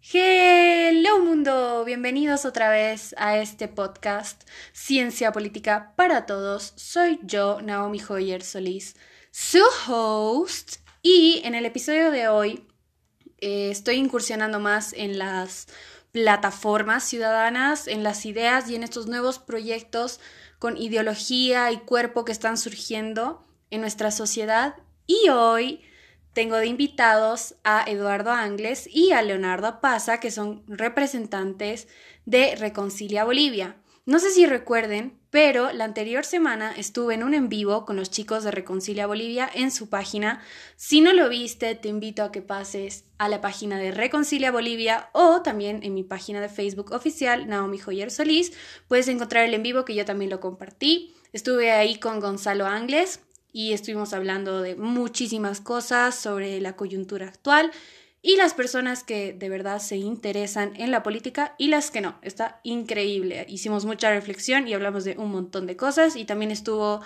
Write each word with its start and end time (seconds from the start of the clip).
Hello 0.00 1.18
mundo, 1.24 1.84
bienvenidos 1.84 2.44
otra 2.44 2.70
vez 2.70 3.16
a 3.18 3.36
este 3.36 3.66
podcast 3.66 4.48
Ciencia 4.72 5.32
Política 5.32 5.92
para 5.96 6.24
Todos. 6.24 6.72
Soy 6.76 7.18
yo, 7.24 7.60
Naomi 7.62 8.00
Hoyer 8.08 8.44
Solís, 8.44 8.94
su 9.32 9.60
host, 9.88 10.76
y 11.02 11.40
en 11.42 11.56
el 11.56 11.66
episodio 11.66 12.12
de 12.12 12.28
hoy 12.28 12.68
eh, 13.40 13.70
estoy 13.70 13.96
incursionando 13.96 14.60
más 14.60 14.92
en 14.92 15.18
las 15.18 15.66
plataformas 16.12 17.02
ciudadanas, 17.02 17.88
en 17.88 18.04
las 18.04 18.24
ideas 18.24 18.70
y 18.70 18.76
en 18.76 18.84
estos 18.84 19.08
nuevos 19.08 19.40
proyectos 19.40 20.20
con 20.60 20.76
ideología 20.76 21.72
y 21.72 21.78
cuerpo 21.78 22.24
que 22.24 22.32
están 22.32 22.56
surgiendo 22.56 23.44
en 23.70 23.80
nuestra 23.80 24.12
sociedad. 24.12 24.76
Y 25.08 25.28
hoy 25.28 25.82
tengo 26.38 26.58
de 26.58 26.68
invitados 26.68 27.56
a 27.64 27.82
Eduardo 27.90 28.30
Angles 28.30 28.88
y 28.88 29.10
a 29.10 29.22
Leonardo 29.22 29.80
Paza, 29.80 30.20
que 30.20 30.30
son 30.30 30.62
representantes 30.68 31.88
de 32.26 32.54
Reconcilia 32.54 33.24
Bolivia. 33.24 33.74
No 34.06 34.20
sé 34.20 34.30
si 34.30 34.46
recuerden, 34.46 35.18
pero 35.30 35.72
la 35.72 35.82
anterior 35.82 36.24
semana 36.24 36.72
estuve 36.76 37.14
en 37.14 37.24
un 37.24 37.34
en 37.34 37.48
vivo 37.48 37.84
con 37.84 37.96
los 37.96 38.12
chicos 38.12 38.44
de 38.44 38.52
Reconcilia 38.52 39.08
Bolivia 39.08 39.50
en 39.52 39.72
su 39.72 39.90
página. 39.90 40.40
Si 40.76 41.00
no 41.00 41.12
lo 41.12 41.28
viste, 41.28 41.74
te 41.74 41.88
invito 41.88 42.22
a 42.22 42.30
que 42.30 42.40
pases 42.40 43.04
a 43.18 43.28
la 43.28 43.40
página 43.40 43.76
de 43.76 43.90
Reconcilia 43.90 44.52
Bolivia 44.52 45.10
o 45.14 45.42
también 45.42 45.80
en 45.82 45.92
mi 45.92 46.04
página 46.04 46.40
de 46.40 46.48
Facebook 46.48 46.92
oficial, 46.92 47.48
Naomi 47.48 47.78
Joyer 47.78 48.12
Solís. 48.12 48.52
Puedes 48.86 49.08
encontrar 49.08 49.44
el 49.44 49.54
en 49.54 49.64
vivo 49.64 49.84
que 49.84 49.96
yo 49.96 50.04
también 50.04 50.30
lo 50.30 50.38
compartí. 50.38 51.16
Estuve 51.32 51.72
ahí 51.72 51.98
con 51.98 52.20
Gonzalo 52.20 52.64
Angles, 52.64 53.20
y 53.52 53.72
estuvimos 53.72 54.12
hablando 54.12 54.62
de 54.62 54.76
muchísimas 54.76 55.60
cosas 55.60 56.14
sobre 56.14 56.60
la 56.60 56.76
coyuntura 56.76 57.26
actual 57.28 57.70
y 58.20 58.36
las 58.36 58.54
personas 58.54 59.04
que 59.04 59.32
de 59.32 59.48
verdad 59.48 59.78
se 59.78 59.96
interesan 59.96 60.72
en 60.76 60.90
la 60.90 61.02
política 61.02 61.54
y 61.56 61.68
las 61.68 61.90
que 61.90 62.00
no. 62.00 62.18
Está 62.22 62.60
increíble. 62.62 63.46
Hicimos 63.48 63.84
mucha 63.84 64.10
reflexión 64.10 64.66
y 64.66 64.74
hablamos 64.74 65.04
de 65.04 65.16
un 65.16 65.30
montón 65.30 65.66
de 65.66 65.76
cosas 65.76 66.16
y 66.16 66.24
también 66.24 66.50
estuvo 66.50 67.00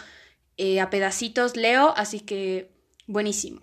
eh, 0.56 0.80
a 0.80 0.90
pedacitos 0.90 1.56
Leo, 1.56 1.92
así 1.96 2.20
que 2.20 2.72
buenísimo. 3.06 3.60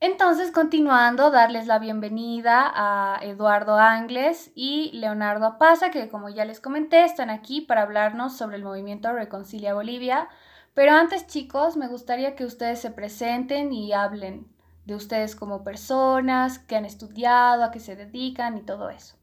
Entonces, 0.00 0.50
continuando, 0.50 1.30
darles 1.30 1.66
la 1.66 1.78
bienvenida 1.78 2.70
a 2.74 3.18
Eduardo 3.22 3.76
Angles 3.76 4.52
y 4.54 4.90
Leonardo 4.92 5.56
Pasa, 5.58 5.90
que 5.90 6.10
como 6.10 6.28
ya 6.28 6.44
les 6.44 6.60
comenté, 6.60 7.04
están 7.04 7.30
aquí 7.30 7.62
para 7.62 7.82
hablarnos 7.82 8.36
sobre 8.36 8.56
el 8.56 8.64
movimiento 8.64 9.10
Reconcilia 9.14 9.72
Bolivia, 9.72 10.28
pero 10.74 10.92
antes, 10.92 11.26
chicos, 11.26 11.76
me 11.76 11.88
gustaría 11.88 12.34
que 12.34 12.44
ustedes 12.44 12.80
se 12.80 12.90
presenten 12.90 13.72
y 13.72 13.92
hablen 13.92 14.52
de 14.84 14.94
ustedes 14.94 15.34
como 15.34 15.64
personas, 15.64 16.58
que 16.58 16.76
han 16.76 16.84
estudiado, 16.84 17.64
a 17.64 17.70
qué 17.70 17.80
se 17.80 17.96
dedican 17.96 18.58
y 18.58 18.62
todo 18.62 18.90
eso. 18.90 19.16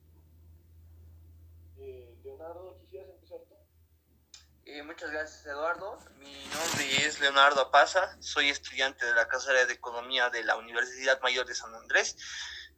Eh, 1.77 2.17
Leonardo, 2.23 2.77
¿quisieras 2.81 3.09
empezar 3.09 3.39
tú? 3.47 3.55
Eh, 4.65 4.81
muchas 4.83 5.11
gracias, 5.11 5.45
Eduardo. 5.45 5.99
Mi 6.17 6.33
nombre 6.45 7.05
es 7.05 7.19
Leonardo 7.19 7.61
Apaza, 7.61 8.17
soy 8.21 8.49
estudiante 8.49 9.05
de 9.05 9.13
la 9.13 9.27
carrera 9.27 9.65
de 9.65 9.73
Economía 9.73 10.29
de 10.29 10.43
la 10.43 10.55
Universidad 10.55 11.21
Mayor 11.21 11.45
de 11.45 11.53
San 11.53 11.75
Andrés. 11.75 12.15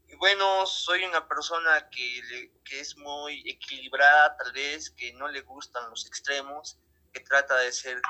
Y 0.08 0.16
bueno, 0.16 0.66
soy 0.66 1.06
una 1.06 1.28
persona 1.28 1.90
que, 1.90 2.52
que 2.66 2.80
es 2.80 2.98
muy 2.98 3.50
equilibrada, 3.50 4.36
tal 4.36 4.52
vez, 4.52 4.90
que 4.90 5.14
no 5.14 5.28
le 5.28 5.42
gustan 5.42 5.90
los 5.90 6.06
extremos, 6.06 6.80
que 7.14 7.22
trata 7.22 7.56
de 7.58 7.72
ser 7.72 8.02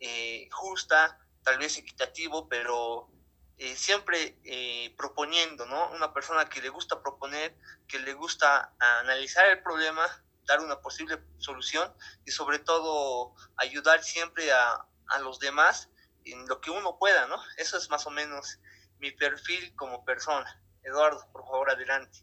eh, 0.00 0.48
justa, 0.50 1.18
tal 1.42 1.58
vez 1.58 1.76
equitativo, 1.78 2.48
pero 2.48 3.10
eh, 3.58 3.74
siempre 3.76 4.38
eh, 4.44 4.94
proponiendo, 4.96 5.66
¿no? 5.66 5.90
Una 5.92 6.12
persona 6.12 6.48
que 6.48 6.60
le 6.60 6.68
gusta 6.68 7.02
proponer, 7.02 7.56
que 7.86 7.98
le 7.98 8.14
gusta 8.14 8.74
analizar 8.78 9.48
el 9.48 9.62
problema, 9.62 10.06
dar 10.44 10.60
una 10.60 10.80
posible 10.80 11.18
solución 11.38 11.92
y 12.24 12.30
sobre 12.30 12.58
todo 12.58 13.34
ayudar 13.56 14.02
siempre 14.02 14.50
a, 14.52 14.86
a 15.08 15.18
los 15.20 15.38
demás 15.38 15.90
en 16.24 16.46
lo 16.46 16.60
que 16.60 16.70
uno 16.70 16.98
pueda, 16.98 17.26
¿no? 17.26 17.36
Eso 17.56 17.76
es 17.76 17.88
más 17.90 18.06
o 18.06 18.10
menos 18.10 18.58
mi 18.98 19.10
perfil 19.12 19.74
como 19.76 20.04
persona. 20.04 20.62
Eduardo, 20.82 21.26
por 21.32 21.44
favor, 21.44 21.70
adelante. 21.70 22.20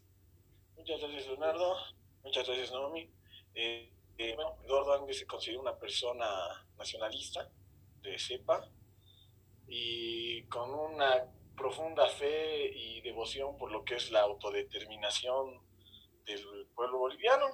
Muchas 0.76 1.00
gracias, 1.00 1.26
Leonardo. 1.26 1.76
Muchas 2.22 2.46
gracias, 2.46 2.70
Naomi. 2.70 3.10
Eh, 3.54 3.92
bueno, 4.34 4.56
Eduardo 4.64 4.94
Ángel 4.94 5.14
se 5.14 5.26
considera 5.26 5.60
una 5.60 5.76
persona 5.76 6.26
nacionalista, 6.76 7.48
de 8.10 8.18
cepa 8.18 8.68
y 9.68 10.44
con 10.44 10.72
una 10.72 11.24
profunda 11.56 12.08
fe 12.08 12.70
y 12.74 13.00
devoción 13.00 13.56
por 13.56 13.72
lo 13.72 13.84
que 13.84 13.96
es 13.96 14.10
la 14.10 14.20
autodeterminación 14.20 15.60
del 16.24 16.68
pueblo 16.74 16.98
boliviano. 16.98 17.46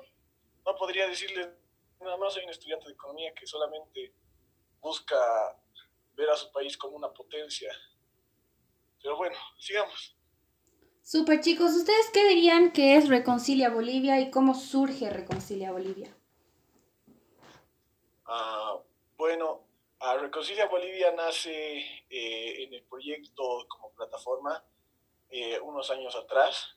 No 0.65 0.77
podría 0.77 1.09
decirles 1.09 1.49
nada 2.01 2.17
más, 2.17 2.35
soy 2.35 2.45
un 2.45 2.51
estudiante 2.51 2.87
de 2.87 2.95
economía 2.95 3.33
que 3.35 3.47
solamente 3.47 4.15
busca 4.81 5.17
ver 6.15 6.31
a 6.31 6.37
su 6.37 6.51
país 6.53 6.77
como 6.77 6.97
una 6.97 7.13
potencia. 7.13 7.73
Pero 9.01 9.17
bueno, 9.17 9.37
sigamos. 9.59 10.17
Super 11.03 11.41
chicos, 11.41 11.75
¿ustedes 11.75 12.11
qué 12.13 12.29
dirían 12.29 12.73
que 12.73 12.97
es 12.97 13.09
Reconcilia 13.09 13.71
Bolivia 13.71 14.21
y 14.21 14.31
cómo 14.31 14.55
surge 14.55 15.11
Reconcilia 15.11 15.73
Bolivia? 15.73 16.17
Ah, 18.25 18.79
bueno, 19.17 19.67
a 20.03 20.17
Reconcilia 20.17 20.67
Bolivia 20.67 21.13
nace 21.13 21.79
eh, 22.11 22.65
en 22.65 22.75
el 22.75 22.83
proyecto 22.83 23.67
como 23.69 23.93
plataforma 23.93 24.65
eh, 25.31 25.61
unos 25.61 25.91
años 25.93 26.17
atrás, 26.17 26.75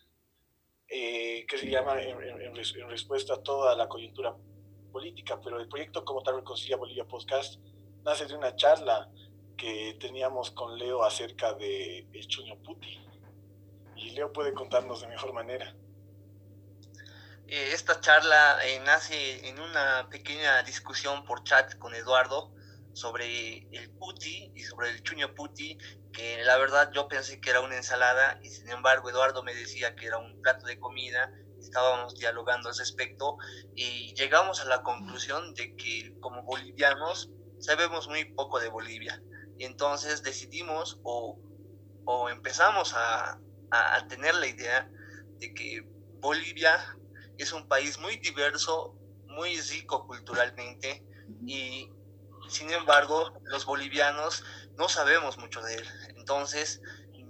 eh, 0.88 1.44
que 1.48 1.58
se 1.58 1.68
llama 1.68 2.00
en, 2.00 2.56
respuesta 2.88 3.34
a 3.34 3.42
toda 3.42 3.76
la 3.76 3.90
coyuntura 3.90 4.36
política, 4.92 5.42
pero 5.44 5.60
el 5.60 5.68
proyecto 5.68 6.06
como 6.06 6.22
tal 6.22 6.36
Reconcilia 6.36 6.78
Bolivia 6.78 7.06
Podcast 7.06 7.60
nace 8.04 8.28
de 8.28 8.36
una 8.36 8.56
charla 8.56 9.10
que 9.58 9.98
teníamos 10.00 10.52
con 10.52 10.78
Leo 10.78 11.04
acerca 11.04 11.54
de 11.54 12.08
el 12.14 12.28
Chuño 12.28 12.58
Puti. 12.62 13.00
Y 13.96 14.12
Leo 14.12 14.32
puede 14.32 14.54
contarnos 14.54 15.02
de 15.02 15.08
mejor 15.08 15.34
manera. 15.34 15.76
Esta 17.48 18.00
charla 18.02 18.60
nace 18.84 19.48
en 19.48 19.60
una 19.60 20.08
pequeña 20.12 20.62
discusión 20.62 21.26
por 21.26 21.44
chat 21.44 21.76
con 21.78 21.96
Eduardo, 21.96 22.55
sobre 22.96 23.68
el 23.72 23.92
puti 23.92 24.54
y 24.56 24.64
sobre 24.64 24.90
el 24.90 25.04
chuño 25.04 25.36
puti, 25.36 25.78
que 26.14 26.42
la 26.46 26.58
verdad 26.58 26.92
yo 26.94 27.10
pensé 27.10 27.42
que 27.42 27.50
era 27.50 27.60
una 27.60 27.76
ensalada 27.76 28.40
y 28.42 28.50
sin 28.50 28.70
embargo 28.70 29.10
Eduardo 29.10 29.44
me 29.44 29.54
decía 29.54 29.96
que 29.96 30.08
era 30.08 30.18
un 30.18 30.42
plato 30.42 30.66
de 30.66 30.80
comida, 30.80 31.30
estábamos 31.60 32.16
dialogando 32.16 32.70
al 32.70 32.78
respecto 32.78 33.36
y 33.76 34.14
llegamos 34.16 34.62
a 34.62 34.66
la 34.66 34.82
conclusión 34.82 35.54
de 35.56 35.76
que 35.76 36.16
como 36.22 36.44
bolivianos 36.44 37.30
sabemos 37.60 38.08
muy 38.08 38.34
poco 38.34 38.62
de 38.62 38.70
Bolivia. 38.70 39.22
Y 39.58 39.66
entonces 39.66 40.24
decidimos 40.24 40.98
o, 41.04 41.38
o 42.06 42.30
empezamos 42.30 42.94
a, 42.94 43.38
a 43.72 44.08
tener 44.08 44.36
la 44.36 44.48
idea 44.48 44.90
de 45.40 45.54
que 45.54 45.82
Bolivia 46.22 46.80
es 47.38 47.52
un 47.52 47.68
país 47.68 48.00
muy 48.00 48.18
diverso, 48.18 48.96
muy 49.28 49.60
rico 49.60 50.08
culturalmente 50.08 51.04
y 51.46 51.90
sin 52.48 52.72
embargo, 52.72 53.34
los 53.44 53.66
bolivianos 53.66 54.44
no 54.78 54.90
sabemos 54.90 55.38
mucho 55.38 55.62
de 55.62 55.76
él. 55.76 55.88
Entonces, 56.16 56.82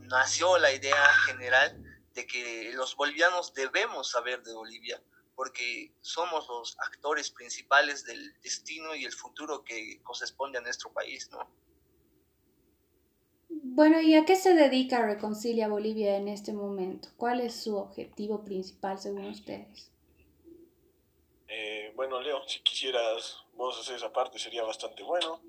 nació 0.08 0.58
la 0.58 0.74
idea 0.74 1.08
general 1.28 1.82
de 2.14 2.26
que 2.26 2.72
los 2.74 2.96
bolivianos 2.96 3.54
debemos 3.54 4.10
saber 4.10 4.42
de 4.44 4.54
Bolivia, 4.54 5.02
porque 5.36 5.94
somos 6.02 6.48
los 6.48 6.78
actores 6.80 7.30
principales 7.32 8.06
del 8.06 8.40
destino 8.42 8.96
y 8.96 9.06
el 9.06 9.12
futuro 9.12 9.64
que 9.64 10.02
corresponde 10.04 10.58
a 10.58 10.62
nuestro 10.62 10.92
país, 10.94 11.30
¿no? 11.32 11.50
Bueno, 13.50 14.02
¿y 14.02 14.16
a 14.16 14.26
qué 14.26 14.36
se 14.36 14.54
dedica 14.54 15.06
Reconcilia 15.06 15.68
Bolivia 15.68 16.18
en 16.18 16.28
este 16.28 16.54
momento? 16.54 17.10
¿Cuál 17.18 17.42
es 17.42 17.64
su 17.64 17.76
objetivo 17.76 18.44
principal 18.44 18.98
según 18.98 19.26
ustedes? 19.26 19.92
Eh, 21.48 21.92
bueno, 21.96 22.22
Leo, 22.22 22.48
si 22.48 22.60
quisieras 22.62 23.45
vos 23.56 23.80
hacer 23.80 23.96
esa 23.96 24.12
parte 24.12 24.40
sería 24.40 24.64
bastante 24.64 25.04
bueno. 25.04 25.42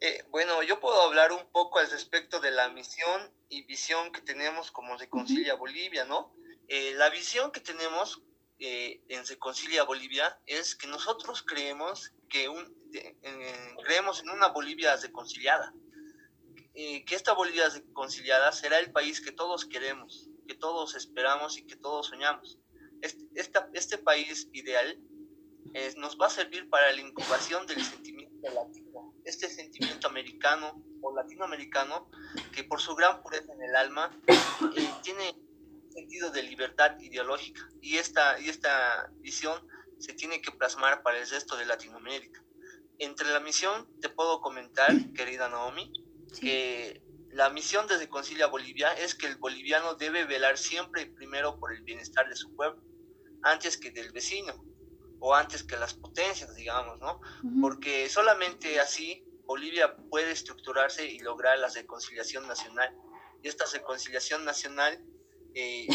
Eh, 0.00 0.24
bueno, 0.30 0.62
yo 0.62 0.80
puedo 0.80 1.00
hablar 1.02 1.32
un 1.32 1.46
poco 1.52 1.78
al 1.78 1.90
respecto 1.90 2.40
de 2.40 2.50
la 2.50 2.68
misión 2.70 3.30
y 3.48 3.62
visión 3.62 4.12
que 4.12 4.22
tenemos 4.22 4.70
como 4.70 4.96
Reconcilia 4.96 5.54
Bolivia, 5.54 6.04
¿no? 6.04 6.34
Eh, 6.68 6.94
la 6.94 7.10
visión 7.10 7.50
que 7.50 7.60
tenemos 7.60 8.22
en 8.62 9.26
Reconcilia 9.26 9.84
Bolivia 9.84 10.38
es 10.44 10.76
que 10.76 10.86
nosotros 10.86 11.42
creemos 11.42 12.12
que 12.28 12.50
un, 12.50 12.76
creemos 13.82 14.20
en 14.20 14.28
una 14.28 14.48
Bolivia 14.48 14.94
reconciliada, 14.96 15.72
que 16.74 17.14
esta 17.14 17.32
Bolivia 17.32 17.70
reconciliada 17.70 18.52
será 18.52 18.78
el 18.78 18.92
país 18.92 19.22
que 19.22 19.32
todos 19.32 19.64
queremos, 19.64 20.28
que 20.46 20.54
todos 20.54 20.94
esperamos 20.94 21.56
y 21.56 21.66
que 21.66 21.76
todos 21.76 22.08
soñamos 22.08 22.58
este, 23.00 23.60
este 23.72 23.96
país 23.96 24.48
ideal 24.52 25.00
nos 25.96 26.18
va 26.18 26.26
a 26.26 26.30
servir 26.30 26.68
para 26.68 26.90
la 26.92 27.00
incubación 27.00 27.66
del 27.66 27.82
sentimiento 27.82 28.48
latino, 28.52 29.14
este 29.24 29.48
sentimiento 29.48 30.08
americano 30.08 30.82
o 31.00 31.14
latinoamericano 31.14 32.10
que 32.52 32.64
por 32.64 32.80
su 32.80 32.94
gran 32.94 33.22
pureza 33.22 33.52
en 33.52 33.62
el 33.62 33.76
alma 33.76 34.10
eh, 34.28 34.90
tiene 35.02 35.34
sentido 35.90 36.30
de 36.30 36.42
libertad 36.42 36.98
ideológica. 37.00 37.68
Y 37.80 37.96
esta, 37.96 38.40
y 38.40 38.48
esta 38.48 39.10
visión 39.18 39.60
se 39.98 40.12
tiene 40.14 40.40
que 40.40 40.52
plasmar 40.52 41.02
para 41.02 41.18
el 41.18 41.28
resto 41.28 41.56
de 41.56 41.66
Latinoamérica. 41.66 42.42
Entre 42.98 43.28
la 43.28 43.40
misión 43.40 43.88
te 44.00 44.08
puedo 44.08 44.40
comentar, 44.40 44.92
querida 45.14 45.48
Naomi, 45.48 45.92
que 46.40 47.02
la 47.30 47.50
misión 47.50 47.86
desde 47.86 48.08
Concilia 48.08 48.46
Bolivia 48.46 48.92
es 48.92 49.14
que 49.14 49.26
el 49.26 49.36
boliviano 49.36 49.94
debe 49.94 50.24
velar 50.24 50.58
siempre 50.58 51.06
primero 51.06 51.58
por 51.58 51.72
el 51.72 51.82
bienestar 51.82 52.28
de 52.28 52.36
su 52.36 52.54
pueblo, 52.54 52.82
antes 53.42 53.78
que 53.78 53.90
del 53.90 54.12
vecino 54.12 54.69
o 55.20 55.34
antes 55.34 55.62
que 55.62 55.76
las 55.76 55.94
potencias, 55.94 56.54
digamos, 56.56 56.98
¿no? 56.98 57.20
Porque 57.60 58.08
solamente 58.08 58.80
así 58.80 59.24
Bolivia 59.44 59.96
puede 60.10 60.32
estructurarse 60.32 61.06
y 61.06 61.18
lograr 61.18 61.58
la 61.58 61.68
reconciliación 61.68 62.46
nacional. 62.48 62.94
Y 63.42 63.48
esta 63.48 63.64
reconciliación 63.66 64.44
nacional 64.44 65.02
eh, 65.54 65.88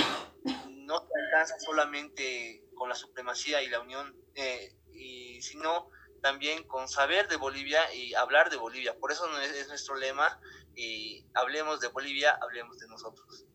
no 0.70 1.00
se 1.00 1.22
alcanza 1.24 1.60
solamente 1.60 2.64
con 2.76 2.90
la 2.90 2.96
supremacía 2.96 3.64
y 3.64 3.70
la 3.70 3.80
unión, 3.80 4.16
eh, 4.36 4.76
y, 4.94 5.42
sino 5.42 5.90
también 6.22 6.68
con 6.68 6.88
saber 6.88 7.28
de 7.28 7.38
Bolivia 7.38 7.94
y 7.94 8.14
hablar 8.14 8.50
de 8.50 8.58
Bolivia. 8.58 8.98
Por 9.00 9.12
eso 9.12 9.26
es, 9.40 9.68
nuestro 9.68 9.96
lema, 9.96 10.40
y 10.76 11.26
hablemos 11.34 11.80
de 11.80 11.88
Bolivia, 11.88 12.38
hablemos 12.42 12.78
de 12.78 12.88
nosotros. 12.88 13.46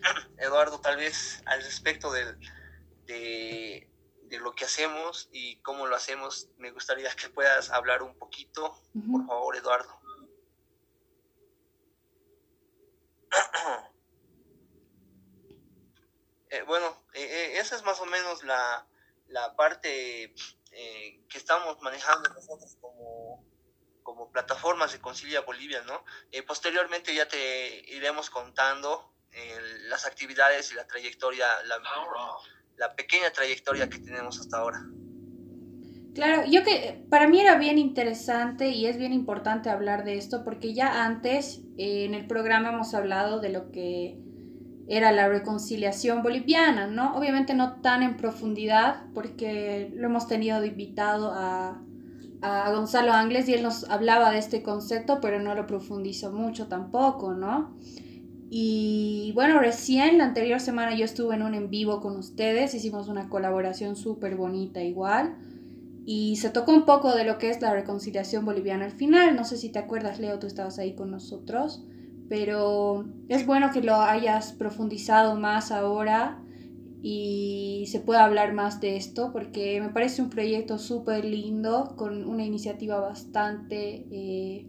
Eduardo, 0.38 0.80
tal 0.80 0.96
vez 0.96 1.42
al 1.46 1.62
respecto 1.62 2.12
de, 3.06 3.90
de, 4.24 4.38
lo 4.38 4.54
que 4.54 4.64
hacemos 4.64 5.28
y 5.32 5.60
cómo 5.62 5.86
lo 5.86 5.96
hacemos, 5.96 6.48
me 6.58 6.70
gustaría 6.70 7.14
que 7.14 7.28
puedas 7.28 7.70
hablar 7.70 8.02
un 8.02 8.18
poquito, 8.18 8.80
por 9.10 9.26
favor, 9.26 9.56
Eduardo. 9.56 10.00
Eh, 16.54 16.62
bueno, 16.62 16.86
eh, 17.14 17.24
eh, 17.24 17.58
esa 17.58 17.74
es 17.74 17.82
más 17.82 17.98
o 18.00 18.06
menos 18.06 18.44
la, 18.44 18.86
parte 19.56 20.32
que 20.70 21.38
estamos 21.38 21.80
manejando 21.80 22.28
nosotros 22.28 22.76
como, 22.80 23.44
como 24.04 24.30
plataformas 24.30 24.92
de 24.92 25.00
Concilia 25.00 25.40
Bolivia, 25.40 25.82
¿no? 25.82 26.04
posteriormente 26.46 27.12
ya 27.12 27.26
te 27.26 27.90
iremos 27.90 28.30
contando 28.30 29.12
las 29.88 30.06
actividades 30.06 30.70
y 30.70 30.74
la 30.74 30.86
trayectoria, 30.86 31.60
la, 31.64 31.80
la 32.76 32.94
pequeña 32.94 33.30
trayectoria 33.30 33.88
que 33.88 33.98
tenemos 33.98 34.38
hasta 34.40 34.58
ahora. 34.58 34.86
Claro, 36.14 36.44
yo 36.48 36.62
que 36.62 37.04
para 37.10 37.26
mí 37.26 37.40
era 37.40 37.56
bien 37.56 37.76
interesante 37.76 38.68
y 38.68 38.86
es 38.86 38.98
bien 38.98 39.12
importante 39.12 39.68
hablar 39.68 40.04
de 40.04 40.16
esto 40.16 40.44
porque 40.44 40.72
ya 40.72 41.04
antes 41.04 41.62
en 41.76 42.14
el 42.14 42.26
programa 42.26 42.68
hemos 42.70 42.94
hablado 42.94 43.40
de 43.40 43.48
lo 43.48 43.72
que 43.72 44.16
era 44.86 45.12
la 45.12 45.28
reconciliación 45.28 46.22
boliviana, 46.22 46.86
¿no? 46.86 47.16
Obviamente 47.16 47.54
no 47.54 47.80
tan 47.80 48.02
en 48.02 48.16
profundidad, 48.16 49.06
porque 49.14 49.90
lo 49.94 50.06
hemos 50.06 50.28
tenido 50.28 50.64
invitado 50.64 51.32
a, 51.32 51.82
a 52.42 52.70
Gonzalo 52.70 53.12
Ángeles 53.12 53.48
y 53.48 53.54
él 53.54 53.62
nos 53.62 53.90
hablaba 53.90 54.30
de 54.30 54.38
este 54.38 54.62
concepto, 54.62 55.20
pero 55.20 55.40
no 55.40 55.54
lo 55.54 55.66
profundizó 55.66 56.32
mucho 56.32 56.68
tampoco, 56.68 57.32
¿no? 57.32 57.76
Y 58.56 59.32
bueno, 59.34 59.58
recién 59.58 60.18
la 60.18 60.26
anterior 60.26 60.60
semana 60.60 60.94
yo 60.94 61.04
estuve 61.04 61.34
en 61.34 61.42
un 61.42 61.54
en 61.54 61.70
vivo 61.70 62.00
con 62.00 62.16
ustedes, 62.16 62.72
hicimos 62.72 63.08
una 63.08 63.28
colaboración 63.28 63.96
súper 63.96 64.36
bonita 64.36 64.80
igual. 64.80 65.36
Y 66.06 66.36
se 66.36 66.50
tocó 66.50 66.72
un 66.72 66.84
poco 66.84 67.16
de 67.16 67.24
lo 67.24 67.38
que 67.38 67.50
es 67.50 67.60
la 67.60 67.72
reconciliación 67.72 68.44
boliviana 68.44 68.84
al 68.84 68.92
final. 68.92 69.34
No 69.34 69.44
sé 69.44 69.56
si 69.56 69.70
te 69.70 69.80
acuerdas, 69.80 70.20
Leo, 70.20 70.38
tú 70.38 70.46
estabas 70.46 70.78
ahí 70.78 70.94
con 70.94 71.10
nosotros 71.10 71.84
pero 72.28 73.04
es 73.28 73.46
bueno 73.46 73.70
que 73.72 73.82
lo 73.82 73.96
hayas 73.96 74.52
profundizado 74.52 75.36
más 75.36 75.70
ahora 75.70 76.42
y 77.02 77.84
se 77.88 78.00
pueda 78.00 78.24
hablar 78.24 78.54
más 78.54 78.80
de 78.80 78.96
esto 78.96 79.30
porque 79.32 79.80
me 79.80 79.90
parece 79.90 80.22
un 80.22 80.30
proyecto 80.30 80.78
súper 80.78 81.24
lindo 81.24 81.94
con 81.96 82.24
una 82.24 82.44
iniciativa 82.44 82.98
bastante 82.98 84.06
eh, 84.10 84.66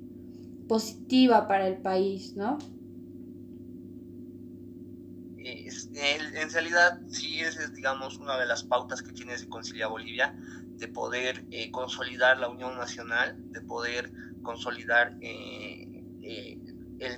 positiva 0.68 1.48
para 1.48 1.68
el 1.68 1.78
país, 1.78 2.36
¿no? 2.36 2.58
En 5.46 6.50
realidad 6.52 7.00
sí 7.08 7.42
es, 7.42 7.74
digamos, 7.74 8.18
una 8.18 8.38
de 8.38 8.48
las 8.48 8.64
pautas 8.64 9.04
que 9.04 9.14
tiene 9.14 9.38
de 9.38 9.48
Concilia 9.48 9.88
Bolivia, 9.88 10.36
de 10.78 10.88
poder 10.88 11.46
eh, 11.52 11.70
consolidar 11.72 12.40
la 12.40 12.50
unión 12.50 12.76
nacional, 12.78 13.36
de 13.52 13.62
poder 13.62 14.12
consolidar 14.42 15.18
eh, 15.22 16.58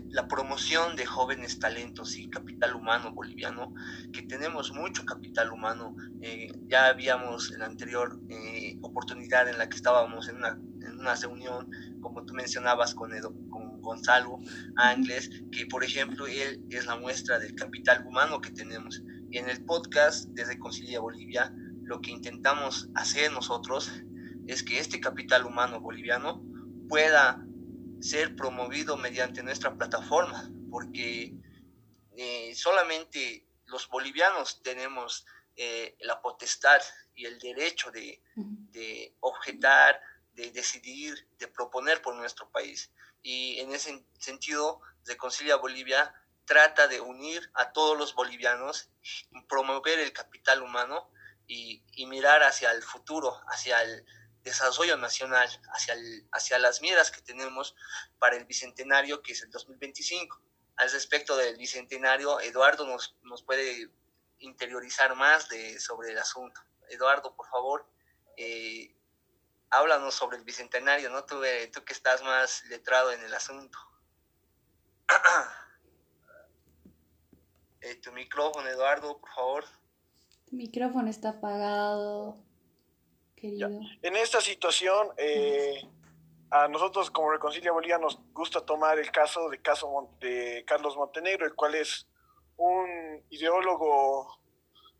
la 0.09 0.27
promoción 0.27 0.95
de 0.95 1.05
jóvenes 1.05 1.59
talentos 1.59 2.17
y 2.17 2.29
capital 2.29 2.75
humano 2.75 3.13
boliviano, 3.13 3.73
que 4.11 4.23
tenemos 4.23 4.73
mucho 4.73 5.05
capital 5.05 5.51
humano. 5.51 5.95
Eh, 6.21 6.51
ya 6.67 6.87
habíamos 6.87 7.51
en 7.51 7.59
la 7.59 7.65
anterior 7.67 8.19
eh, 8.29 8.77
oportunidad 8.81 9.47
en 9.47 9.57
la 9.57 9.69
que 9.69 9.77
estábamos 9.77 10.29
en 10.29 10.37
una, 10.37 10.59
en 10.81 10.99
una 10.99 11.15
reunión, 11.15 11.69
como 12.01 12.25
tú 12.25 12.33
mencionabas, 12.33 12.95
con, 12.95 13.11
con 13.49 13.66
Gonzalo 13.87 14.39
Ángeles, 14.75 15.29
que 15.51 15.65
por 15.65 15.83
ejemplo 15.83 16.27
él 16.27 16.63
es 16.69 16.85
la 16.85 16.97
muestra 16.97 17.39
del 17.39 17.55
capital 17.55 18.05
humano 18.05 18.41
que 18.41 18.51
tenemos. 18.51 19.01
En 19.31 19.49
el 19.49 19.63
podcast 19.65 20.27
desde 20.29 20.59
Concilia 20.59 20.99
Bolivia, 20.99 21.51
lo 21.83 22.01
que 22.01 22.11
intentamos 22.11 22.89
hacer 22.95 23.31
nosotros 23.31 23.91
es 24.45 24.63
que 24.63 24.79
este 24.79 24.99
capital 24.99 25.45
humano 25.45 25.81
boliviano 25.81 26.43
pueda 26.87 27.43
ser 27.99 28.35
promovido 28.35 28.97
mediante 28.97 29.43
nuestra 29.43 29.75
plataforma, 29.75 30.51
porque 30.69 31.33
eh, 32.15 32.53
solamente 32.55 33.45
los 33.65 33.87
bolivianos 33.89 34.61
tenemos 34.63 35.25
eh, 35.55 35.95
la 36.01 36.21
potestad 36.21 36.79
y 37.15 37.25
el 37.25 37.39
derecho 37.39 37.91
de, 37.91 38.21
objetar, 39.21 39.99
de 40.37 40.51
decidir, 40.51 41.27
de 41.39 41.47
proponer 41.47 42.01
por 42.01 42.15
nuestro 42.15 42.49
país. 42.51 42.91
Y 43.23 43.59
en 43.59 43.73
ese 43.73 44.05
sentido, 44.19 44.79
Reconcilia 45.03 45.55
Bolivia 45.55 46.13
trata 46.45 46.87
de 46.87 47.01
unir 47.01 47.49
a 47.55 47.73
todos 47.73 47.97
los 47.97 48.13
bolivianos, 48.13 48.89
promover 49.49 49.99
el 49.99 50.13
capital 50.13 50.61
humano 50.61 51.09
y, 51.47 51.83
mirar 52.05 52.43
hacia 52.43 52.71
el 52.71 52.83
futuro, 52.83 53.41
hacia 53.47 53.81
el, 53.81 54.05
desarrollo 54.43 54.95
nacional, 54.95 55.49
hacia, 56.31 56.57
las 56.57 56.81
miras 56.81 57.11
que 57.11 57.19
tenemos 57.19 57.75
para 58.17 58.37
el 58.37 58.45
Bicentenario, 58.45 59.21
que 59.21 59.33
es 59.33 59.41
el 59.41 59.51
2025. 59.51 60.41
Al 60.77 60.89
respecto 60.89 61.35
del 61.35 61.57
Bicentenario, 61.57 62.39
Eduardo 62.39 62.85
nos, 62.87 63.43
puede 63.43 63.89
interiorizar 64.39 65.15
más 65.15 65.49
sobre 65.79 66.11
el 66.11 66.17
asunto. 66.17 66.61
Eduardo, 66.87 67.35
por 67.35 67.49
favor, 67.49 67.85
eh, 68.37 68.95
háblanos 69.69 70.13
sobre 70.13 70.37
el 70.37 70.43
Bicentenario, 70.43 71.09
¿no? 71.09 71.25
Tú, 71.25 71.43
eh, 71.43 71.69
tú 71.73 71.83
que 71.83 71.93
estás 71.93 72.23
más 72.23 72.63
letrado 72.65 73.11
en 73.11 73.21
el 73.23 73.33
asunto. 73.33 73.77
Eh, 77.79 77.95
tu 78.01 78.11
micrófono, 78.11 78.67
Eduardo, 78.67 79.19
por 79.19 79.29
favor. 79.29 79.63
Tu 80.49 80.55
micrófono 80.55 81.09
está 81.09 81.29
apagado. 81.29 82.43
En 83.39 84.15
esta 84.15 84.41
situación, 84.41 85.09
eh, 85.17 85.87
a 86.49 86.67
nosotros 86.67 87.11
como 87.11 87.29
Reconcilia 87.31 87.71
Bolivia 87.71 87.99
nos 87.99 88.19
gusta 88.33 88.65
tomar 88.65 88.97
el 88.97 89.11
caso 89.11 89.49
de, 89.49 89.61
caso 89.61 90.09
de 90.19 90.63
Carlos 90.65 90.97
Montenegro, 90.97 91.45
el 91.45 91.53
cual 91.53 91.75
es 91.75 92.07
un 92.57 93.23
ideólogo 93.29 94.39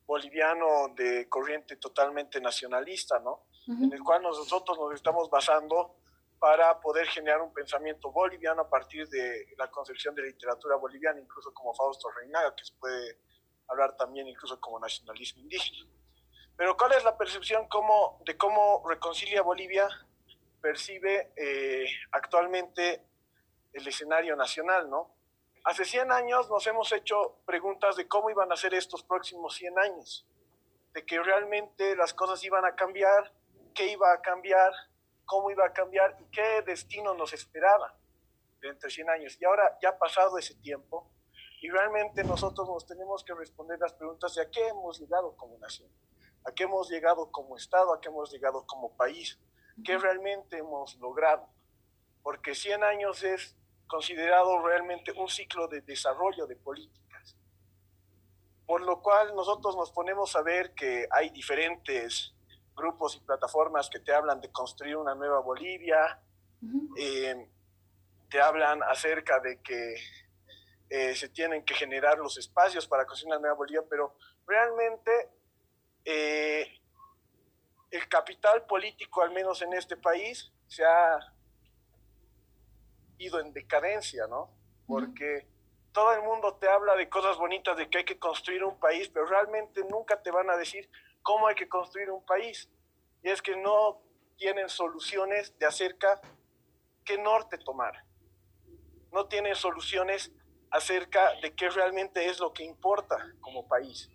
boliviano 0.05 0.89
de 0.95 1.27
corriente 1.27 1.77
totalmente 1.77 2.39
nacionalista, 2.39 3.19
¿no? 3.19 3.47
En 3.67 3.91
el 3.91 4.01
cual 4.01 4.21
nosotros 4.21 4.77
nos 4.77 4.93
estamos 4.93 5.29
basando 5.29 5.95
para 6.39 6.79
poder 6.79 7.07
generar 7.07 7.41
un 7.41 7.53
pensamiento 7.53 8.12
boliviano 8.12 8.62
a 8.62 8.69
partir 8.69 9.07
de 9.09 9.47
la 9.57 9.69
concepción 9.69 10.15
de 10.15 10.24
literatura 10.24 10.75
boliviana, 10.75 11.19
incluso 11.19 11.53
como 11.53 11.74
Fausto 11.74 12.09
Reinaga, 12.12 12.55
que 12.55 12.63
se 12.63 12.74
puede 12.74 13.17
hablar 13.67 13.97
también 13.97 14.27
incluso 14.27 14.59
como 14.59 14.79
nacionalismo 14.79 15.41
indígena. 15.41 15.89
Pero 16.55 16.77
¿cuál 16.77 16.93
es 16.93 17.03
la 17.03 17.17
percepción 17.17 17.67
de 18.25 18.38
cómo 18.38 18.83
Reconcilia 18.88 19.41
Bolivia 19.41 19.88
percibe 20.62 21.31
eh, 21.36 21.86
actualmente 22.12 23.03
el 23.74 23.88
escenario 23.88 24.36
nacional, 24.36 24.89
¿no? 24.89 25.15
Hace 25.63 25.86
100 25.86 26.12
años 26.12 26.50
nos 26.50 26.65
hemos 26.65 26.91
hecho 26.93 27.39
preguntas 27.45 27.97
de 27.97 28.07
cómo 28.07 28.29
iban 28.29 28.51
a 28.51 28.55
ser 28.55 28.74
estos 28.74 29.03
próximos 29.03 29.53
100 29.55 29.79
años, 29.79 30.25
de 30.93 31.05
que 31.05 31.21
realmente 31.21 31.95
las 31.95 32.13
cosas 32.13 32.43
iban 32.43 32.63
a 32.63 32.74
cambiar, 32.74 33.33
qué 33.77 33.88
iba 33.88 34.12
a 34.12 34.22
cambiar, 34.22 34.74
cómo 35.25 35.51
iba 35.51 35.65
a 35.65 35.72
cambiar 35.72 36.17
y 36.19 36.25
qué 36.31 36.63
destino 36.65 37.13
nos 37.13 37.31
esperaba 37.31 37.96
dentro 38.60 38.88
de 38.88 38.93
100 38.93 39.10
años. 39.10 39.38
Y 39.39 39.46
ahora 39.46 39.77
ya 39.81 39.89
ha 39.89 39.98
pasado 39.98 40.38
ese 40.38 40.55
tiempo 40.55 41.12
y 41.62 41.69
realmente 41.69 42.24
nosotros 42.24 42.67
nos 42.67 42.88
tenemos 42.88 43.24
que 43.24 43.36
responder 43.36 43.77
las 43.79 43.93
preguntas 43.93 44.34
de 44.34 44.41
a 44.41 44.50
qué 44.50 44.67
hemos 44.67 45.00
llegado 45.00 45.38
como 45.38 45.57
nación 45.60 45.89
a 46.48 46.51
qué 46.53 46.63
hemos 46.63 46.89
llegado 46.89 47.29
como 47.29 47.57
Estado, 47.57 47.93
a 47.93 48.00
qué 48.00 48.07
hemos 48.07 48.31
llegado 48.31 48.65
como 48.65 48.96
país, 48.96 49.38
qué 49.84 49.98
realmente 49.98 50.57
hemos 50.57 50.96
logrado. 50.96 51.50
Porque 52.24 52.55
100 52.55 52.84
años 52.84 53.22
es 53.24 53.55
considerado 53.88 54.65
realmente 54.65 55.12
un 55.12 55.27
ciclo 55.27 55.67
de 55.67 55.81
desarrollo 55.81 56.48
de 56.48 56.55
políticas. 56.55 57.36
Por 58.65 58.81
lo 58.81 59.01
cual 59.01 59.36
nosotros 59.36 59.75
nos 59.75 59.91
ponemos 59.91 60.36
a 60.38 60.41
ver 60.41 60.74
que 60.74 61.07
hay 61.12 61.29
diferentes 61.31 62.34
grupos 62.77 63.15
y 63.15 63.19
plataformas 63.19 63.89
que 63.89 64.00
te 64.00 64.13
hablan 64.13 64.39
de 64.39 64.51
construir 64.51 64.96
una 64.96 65.15
nueva 65.15 65.39
Bolivia, 65.39 66.22
eh, 66.98 67.50
te 68.29 68.39
hablan 68.39 68.81
acerca 68.84 69.39
de 69.39 69.62
que 69.62 69.96
eh, 70.89 71.15
se 71.15 71.29
tienen 71.29 71.65
que 71.65 71.74
generar 71.74 72.17
los 72.17 72.38
espacios 72.38 72.88
para 72.88 73.05
construir 73.05 73.34
una 73.34 73.41
nueva 73.41 73.55
Bolivia, 73.55 73.84
pero 73.89 74.15
realmente 74.46 75.12
eh, 76.05 76.79
el 77.91 78.07
capital 78.07 78.65
político, 78.65 79.22
al 79.22 79.31
menos 79.31 79.62
en 79.62 79.74
este 79.74 79.98
país, 79.98 80.51
se 80.67 80.86
ha 80.86 81.19
ido 83.17 83.39
en 83.39 83.51
decadencia, 83.51 84.27
¿no? 84.27 84.51
Porque 84.86 85.48
todo 85.91 86.13
el 86.13 86.22
mundo 86.22 86.55
te 86.55 86.69
habla 86.69 86.96
de 86.96 87.10
cosas 87.10 87.38
bonitas, 87.38 87.75
de 87.75 87.89
que 87.89 88.00
hay 88.00 88.05
que 88.05 88.19
construir 88.19 88.63
un 88.63 88.79
país, 88.79 89.10
pero 89.10 89.25
realmente 89.25 89.84
nunca 89.89 90.22
te 90.22 90.31
van 90.31 90.50
a 90.50 90.55
decir 90.55 90.89
cómo 91.27 91.48
hay 91.48 91.55
que 91.55 91.67
construir 91.67 92.10
un 92.10 92.25
país. 92.25 92.69
Y 93.22 93.29
es 93.29 93.41
que 93.41 93.57
no 93.57 94.00
tienen 94.38 94.69
soluciones 94.69 95.53
de 95.60 95.65
acerca 95.65 96.22
qué 97.03 97.17
norte 97.17 97.57
tomar. 97.57 98.05
No 99.12 99.27
tienen 99.27 99.53
soluciones 99.55 100.31
acerca 100.72 101.34
de 101.41 101.53
qué 101.53 101.69
realmente 101.69 102.27
es 102.29 102.39
lo 102.39 102.53
que 102.53 102.63
importa 102.63 103.17
como 103.41 103.67
país. 103.67 104.10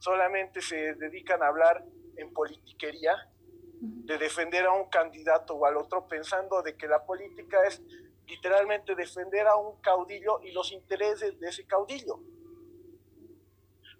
Solamente 0.00 0.60
se 0.60 0.94
dedican 0.94 1.44
a 1.44 1.46
hablar 1.46 1.84
en 2.16 2.32
politiquería, 2.32 3.14
de 3.80 4.18
defender 4.18 4.66
a 4.66 4.72
un 4.72 4.88
candidato 4.88 5.54
o 5.54 5.64
al 5.64 5.76
otro, 5.76 6.08
pensando 6.08 6.60
de 6.62 6.76
que 6.76 6.88
la 6.88 7.04
política 7.04 7.64
es 7.68 7.80
literalmente 8.26 8.96
defender 8.96 9.46
a 9.46 9.54
un 9.54 9.80
caudillo 9.80 10.40
y 10.42 10.50
los 10.50 10.72
intereses 10.72 11.38
de 11.38 11.48
ese 11.48 11.64
caudillo. 11.68 12.18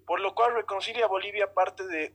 Por 0.05 0.19
lo 0.19 0.35
cual 0.35 0.55
Reconcilia 0.55 1.07
Bolivia 1.07 1.53
parte 1.53 1.87
de 1.87 2.13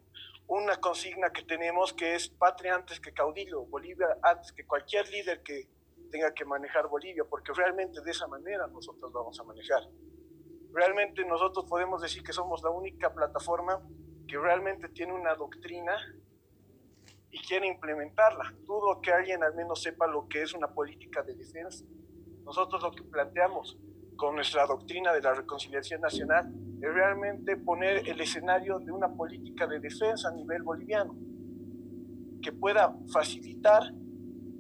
una 0.49 0.77
consigna 0.77 1.31
que 1.31 1.43
tenemos 1.43 1.93
que 1.93 2.15
es 2.15 2.29
patria 2.31 2.75
antes 2.75 3.01
que 3.01 3.13
caudillo, 3.13 3.67
Bolivia 3.67 4.17
antes 4.23 4.53
que 4.53 4.67
cualquier 4.67 5.09
líder 5.11 5.43
que 5.43 5.69
tenga 6.11 6.33
que 6.33 6.45
manejar 6.47 6.89
Bolivia, 6.89 7.25
porque 7.29 7.53
realmente 7.53 8.01
de 8.01 8.11
esa 8.11 8.27
manera 8.27 8.67
nosotros 8.67 9.13
vamos 9.13 9.39
a 9.39 9.45
manejar. 9.45 9.83
Realmente 10.73 11.25
nosotros 11.27 11.67
podemos 11.67 12.01
decir 12.01 12.23
que 12.23 12.33
somos 12.33 12.63
la 12.63 12.71
única 12.71 13.13
plataforma 13.13 13.83
que 14.27 14.39
realmente 14.39 14.89
tiene 14.89 15.13
una 15.13 15.35
doctrina 15.35 15.97
y 17.31 17.39
quiere 17.47 17.67
implementarla. 17.67 18.55
Dudo 18.61 19.01
que 19.03 19.13
alguien 19.13 19.43
al 19.43 19.55
menos 19.55 19.83
sepa 19.83 20.07
lo 20.07 20.29
que 20.29 20.43
es 20.43 20.55
una 20.55 20.69
política 20.69 21.23
de 21.23 21.35
defensa. 21.35 21.85
Nosotros 22.45 22.83
lo 22.83 22.91
que 22.93 23.03
planteamos 23.03 23.79
con 24.19 24.35
nuestra 24.35 24.67
doctrina 24.67 25.13
de 25.13 25.23
la 25.23 25.33
reconciliación 25.33 26.01
nacional 26.01 26.53
es 26.83 26.93
realmente 26.93 27.57
poner 27.57 28.03
el 28.09 28.21
escenario 28.21 28.81
de 28.81 28.91
una 28.91 29.09
política 29.15 29.69
de 29.69 29.79
defensa 29.79 30.29
a 30.29 30.33
nivel 30.33 30.65
boliviano, 30.65 31.15
que 32.43 32.51
pueda 32.51 32.97
facilitar 33.13 33.95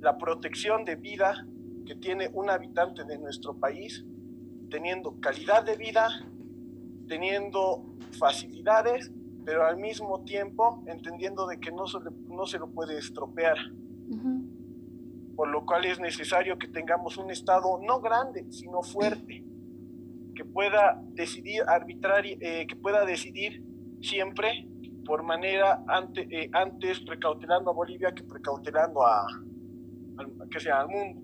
la 0.00 0.16
protección 0.16 0.84
de 0.84 0.94
vida 0.94 1.44
que 1.84 1.96
tiene 1.96 2.30
un 2.32 2.50
habitante 2.50 3.02
de 3.02 3.18
nuestro 3.18 3.58
país, 3.58 4.04
teniendo 4.70 5.18
calidad 5.20 5.64
de 5.64 5.76
vida, 5.76 6.08
teniendo 7.08 7.84
facilidades, 8.16 9.10
pero 9.44 9.66
al 9.66 9.76
mismo 9.76 10.22
tiempo 10.22 10.84
entendiendo 10.86 11.48
de 11.48 11.58
que 11.58 11.72
no 11.72 11.88
se, 11.88 11.98
no 12.28 12.46
se 12.46 12.60
lo 12.60 12.68
puede 12.68 12.96
estropear. 12.96 13.56
Por 15.34 15.48
lo 15.48 15.66
cual 15.66 15.84
es 15.84 15.98
necesario 15.98 16.58
que 16.58 16.68
tengamos 16.68 17.16
un 17.16 17.32
Estado 17.32 17.80
no 17.82 18.00
grande, 18.00 18.46
sino 18.52 18.82
fuerte, 18.82 19.47
que 20.38 20.44
pueda 20.44 21.02
decidir 21.14 21.64
arbitrar, 21.66 22.24
eh, 22.24 22.64
que 22.68 22.76
pueda 22.76 23.04
decidir 23.04 23.60
siempre 24.00 24.68
por 25.04 25.24
manera 25.24 25.82
ante, 25.88 26.28
eh, 26.30 26.48
antes 26.52 27.00
precautelando 27.00 27.72
a 27.72 27.74
Bolivia 27.74 28.14
que 28.14 28.22
precautelando 28.22 29.04
a, 29.04 29.26
que 30.48 30.60
sea 30.60 30.78
al 30.78 30.88
mundo. 30.90 31.20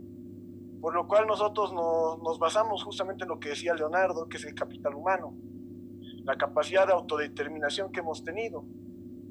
Por 0.80 0.96
lo 0.96 1.06
cual 1.06 1.28
nosotros 1.28 1.72
nos, 1.72 2.40
basamos 2.40 2.82
justamente 2.82 3.22
en 3.22 3.28
lo 3.28 3.38
que 3.38 3.50
decía 3.50 3.72
Leonardo, 3.74 4.28
que 4.28 4.36
es 4.36 4.44
el 4.46 4.54
capital 4.56 4.96
humano, 4.96 5.32
la 6.24 6.34
capacidad 6.34 6.84
de 6.84 6.94
autodeterminación 6.94 7.92
que 7.92 8.00
hemos 8.00 8.24
tenido, 8.24 8.64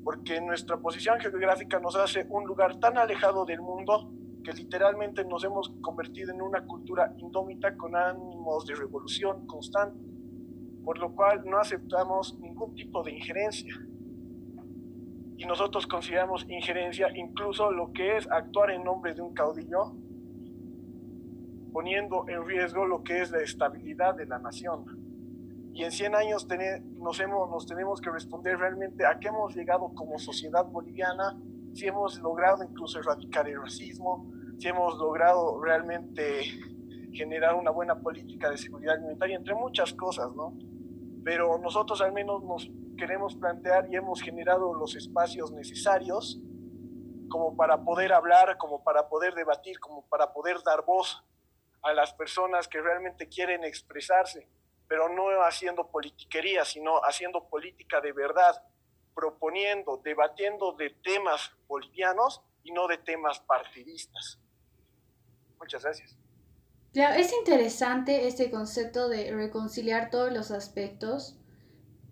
porque 0.02 0.40
nuestra 0.40 0.78
posición 0.78 1.20
geográfica 1.20 1.82
nos 1.82 1.98
hace 1.98 2.25
un 2.30 2.46
lugar 2.46 2.80
tan 2.80 2.98
alejado 2.98 3.44
del 3.44 3.60
mundo 3.60 4.13
que 4.44 4.54
literalmente 4.54 5.24
nos 5.26 5.44
hemos 5.44 5.70
convertido 5.82 6.34
en 6.34 6.42
una 6.42 6.66
cultura 6.66 7.14
indómita 7.18 7.76
con 7.78 7.96
ánimos 7.96 8.66
de 8.66 8.76
revolución 8.76 9.48
constante, 9.48 10.00
por 10.84 11.00
lo 11.00 11.16
cual 11.16 11.44
no 11.46 11.58
aceptamos 11.60 12.38
ningún 12.40 12.76
tipo 12.76 13.04
de 13.04 13.14
injerencia 13.14 13.74
y 15.38 15.46
nosotros 15.46 15.88
consideramos 15.88 16.46
injerencia 16.50 17.10
incluso 17.16 17.72
lo 17.72 17.92
que 17.92 18.18
es 18.18 18.30
actuar 18.32 18.72
en 18.72 18.84
nombre 18.84 19.14
de 19.14 19.22
un 19.22 19.34
caudillo, 19.34 19.94
poniendo 21.72 22.26
en 22.30 22.46
riesgo 22.46 22.86
lo 22.86 23.04
que 23.04 23.22
es 23.22 23.32
la 23.32 23.42
estabilidad 23.42 24.16
de 24.16 24.26
la 24.26 24.40
nación. 24.40 24.86
Y 25.74 25.84
en 25.84 25.92
100 25.92 26.16
años 26.16 26.48
nos, 26.98 27.20
hemos, 27.20 27.50
nos 27.50 27.66
tenemos 27.66 28.00
que 28.00 28.12
responder 28.12 28.58
realmente 28.58 29.06
a 29.06 29.20
qué 29.20 29.30
hemos 29.30 29.56
llegado 29.56 29.92
como 29.96 30.20
sociedad 30.20 30.66
boliviana, 30.66 31.38
si 31.74 31.88
hemos 31.88 32.20
logrado 32.20 32.64
incluso 32.64 33.00
erradicar 33.00 33.50
el 33.50 33.60
racismo, 33.60 34.32
si 34.63 34.70
hemos 34.70 34.98
logrado 34.98 35.62
realmente 35.62 36.46
generar 37.12 37.55
una 37.55 37.70
buena 37.70 38.00
política 38.00 38.50
de 38.50 38.58
seguridad 38.58 38.96
alimentaria, 38.96 39.36
entre 39.36 39.55
muchas 39.55 39.91
cosas, 39.91 40.34
¿no? 40.34 40.58
Pero 41.25 41.58
nosotros 41.58 42.00
al 42.00 42.13
menos 42.13 42.41
nos 42.46 42.72
queremos 42.98 43.36
plantear 43.36 43.89
y 43.91 43.98
hemos 43.98 44.22
generado 44.22 44.74
los 44.74 44.96
espacios 44.96 45.51
necesarios 45.51 46.39
como 47.29 47.58
para 47.58 47.84
poder 47.84 48.13
hablar, 48.13 48.58
como 48.58 48.86
para 48.86 49.10
poder 49.10 49.34
debatir, 49.36 49.82
como 49.82 50.05
para 50.08 50.32
poder 50.32 50.63
dar 50.63 50.86
voz 50.86 51.22
a 51.82 51.91
las 51.91 52.13
personas 52.13 52.70
que 52.70 52.79
realmente 52.79 53.27
quieren 53.27 53.65
expresarse, 53.65 54.48
pero 54.88 55.10
no 55.10 55.43
haciendo 55.43 55.89
politiquería, 55.89 56.63
sino 56.63 57.00
haciendo 57.00 57.50
política 57.50 58.00
de 58.00 58.13
verdad, 58.13 58.63
proponiendo, 59.13 59.98
debatiendo 59.98 60.72
de 60.72 60.89
temas 61.03 61.51
bolivianos 61.67 62.41
y 62.63 62.72
no 62.72 62.88
de 62.88 63.00
temas 63.00 63.41
partidistas. 63.41 64.39
Muchas 65.63 65.84
gracias. 65.84 66.17
Ya, 66.93 67.15
es 67.15 67.34
interesante 67.34 68.27
este 68.27 68.51
concepto 68.51 69.10
de 69.10 69.32
reconciliar 69.32 70.12
todos 70.12 70.32
los 70.32 70.51
aspectos 70.51 71.39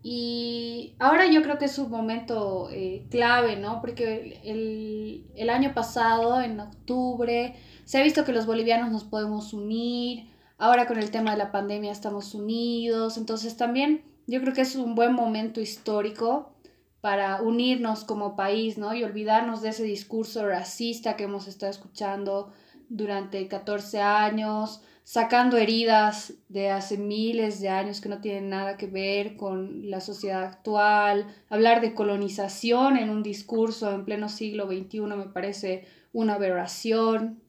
y 0.04 0.96
ahora 0.98 1.28
yo 1.28 1.44
creo 1.44 1.60
que 1.60 1.66
es 1.66 1.78
un 1.78 1.92
momento 1.92 2.70
eh, 2.72 3.06
clave, 3.12 3.58
¿no? 3.58 3.82
Porque 3.82 4.40
el, 4.44 5.30
el, 5.36 5.50
año 5.50 5.74
pasado, 5.76 6.42
en 6.42 6.60
octubre, 6.60 7.56
se 7.86 8.00
ha 8.00 8.04
visto 8.04 8.26
que 8.26 8.32
los 8.32 8.48
bolivianos 8.48 8.92
nos 8.92 9.04
podemos 9.04 9.54
unir. 9.54 10.32
Ahora 10.58 10.88
con 10.88 10.98
el 10.98 11.12
tema 11.12 11.32
de 11.32 11.38
la 11.38 11.52
pandemia 11.52 11.92
estamos 11.92 12.34
unidos. 12.34 13.18
Entonces 13.18 13.58
también 13.58 14.04
yo 14.26 14.42
creo 14.42 14.54
que 14.54 14.62
es 14.62 14.76
un 14.76 14.96
buen 14.96 15.14
momento 15.14 15.62
histórico 15.62 16.56
para 17.02 17.42
unirnos 17.42 18.04
como 18.04 18.36
país, 18.36 18.80
¿no? 18.80 18.96
Y 18.96 19.04
olvidarnos 19.04 19.62
de 19.62 19.70
ese 19.70 19.84
discurso 19.84 20.48
racista 20.48 21.16
que 21.16 21.26
hemos 21.26 21.48
estado 21.48 21.72
escuchando 21.72 22.52
durante 22.92 23.48
14 23.48 24.02
años, 24.02 24.82
sacando 25.04 25.58
heridas 25.58 26.34
de 26.50 26.70
hace 26.70 26.98
miles 26.98 27.62
de 27.62 27.70
años 27.70 28.02
que 28.02 28.10
no 28.10 28.20
tienen 28.20 28.50
nada 28.50 28.76
que 28.76 28.88
ver 28.88 29.38
con 29.38 29.90
la 29.90 30.02
sociedad 30.02 30.44
actual, 30.44 31.26
hablar 31.50 31.80
de 31.80 31.94
colonización 31.94 32.98
en 32.98 33.10
un 33.10 33.24
discurso 33.24 33.92
en 33.92 34.04
pleno 34.04 34.28
siglo 34.28 34.68
XXI 34.68 35.02
me 35.02 35.28
parece 35.28 35.86
una 36.12 36.34
aberración 36.34 37.42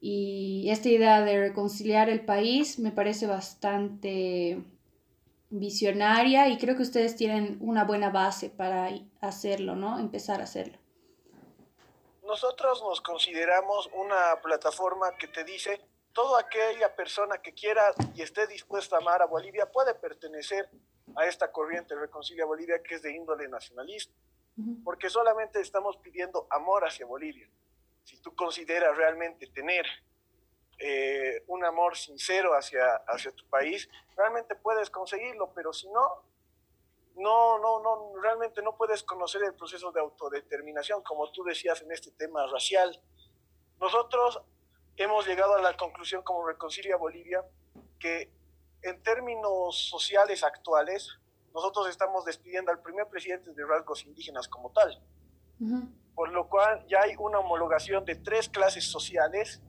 y 0.00 0.66
esta 0.70 0.88
idea 0.88 1.20
de 1.22 1.38
reconciliar 1.38 2.08
el 2.08 2.24
país 2.24 2.78
me 2.78 2.90
parece 2.90 3.26
bastante 3.26 4.64
visionaria 5.50 6.48
y 6.48 6.56
creo 6.56 6.74
que 6.74 6.82
ustedes 6.82 7.16
tienen 7.16 7.58
una 7.60 7.84
buena 7.84 8.08
base 8.08 8.48
para 8.48 8.88
hacerlo, 9.20 9.76
¿no? 9.76 9.98
Empezar 9.98 10.40
a 10.40 10.44
hacerlo. 10.44 10.78
Nosotros 12.30 12.80
nos 12.82 13.00
consideramos 13.00 13.90
una 13.92 14.40
plataforma 14.40 15.16
que 15.16 15.26
te 15.26 15.42
dice 15.42 15.80
toda 16.12 16.42
aquella 16.42 16.94
persona 16.94 17.38
que 17.38 17.52
quiera 17.54 17.92
y 18.14 18.22
esté 18.22 18.46
dispuesta 18.46 18.94
a 18.94 18.98
amar 19.00 19.20
a 19.20 19.26
Bolivia 19.26 19.68
puede 19.68 19.94
pertenecer 19.94 20.70
a 21.16 21.26
esta 21.26 21.50
corriente 21.50 21.96
Reconcilia 21.96 22.44
Bolivia 22.44 22.80
que 22.84 22.94
es 22.94 23.02
de 23.02 23.12
índole 23.12 23.48
nacionalista, 23.48 24.14
porque 24.84 25.10
solamente 25.10 25.60
estamos 25.60 25.96
pidiendo 25.96 26.46
amor 26.50 26.86
hacia 26.86 27.04
Bolivia. 27.04 27.48
Si 28.04 28.16
tú 28.18 28.32
consideras 28.36 28.96
realmente 28.96 29.48
tener 29.48 29.84
eh, 30.78 31.42
un 31.48 31.64
amor 31.64 31.96
sincero 31.96 32.52
hacia, 32.54 32.94
hacia 33.08 33.32
tu 33.32 33.44
país, 33.48 33.88
realmente 34.16 34.54
puedes 34.54 34.88
conseguirlo, 34.88 35.52
pero 35.52 35.72
si 35.72 35.88
no, 35.88 36.22
no, 37.20 37.58
no, 37.58 37.80
no, 37.80 38.12
realmente 38.20 38.62
no 38.62 38.76
puedes 38.76 39.02
conocer 39.02 39.42
el 39.44 39.54
proceso 39.54 39.92
de 39.92 40.00
autodeterminación, 40.00 41.02
como 41.02 41.30
tú 41.30 41.44
decías 41.44 41.80
en 41.82 41.92
este 41.92 42.10
tema 42.12 42.46
racial. 42.46 43.00
Nosotros 43.78 44.42
hemos 44.96 45.26
llegado 45.26 45.54
a 45.54 45.62
la 45.62 45.76
conclusión 45.76 46.22
como 46.22 46.46
Reconcilia 46.46 46.96
Bolivia 46.96 47.44
que 47.98 48.32
en 48.82 49.02
términos 49.02 49.88
sociales 49.88 50.42
actuales, 50.42 51.18
nosotros 51.52 51.88
estamos 51.88 52.24
despidiendo 52.24 52.70
al 52.70 52.80
primer 52.80 53.06
presidente 53.08 53.52
de 53.52 53.66
rasgos 53.66 54.04
indígenas 54.04 54.48
como 54.48 54.70
tal. 54.70 55.02
Por 56.14 56.30
lo 56.30 56.48
cual 56.48 56.86
ya 56.88 57.02
hay 57.02 57.14
una 57.18 57.40
homologación 57.40 58.04
de 58.04 58.14
tres 58.16 58.48
clases 58.48 58.90
sociales 58.90 59.60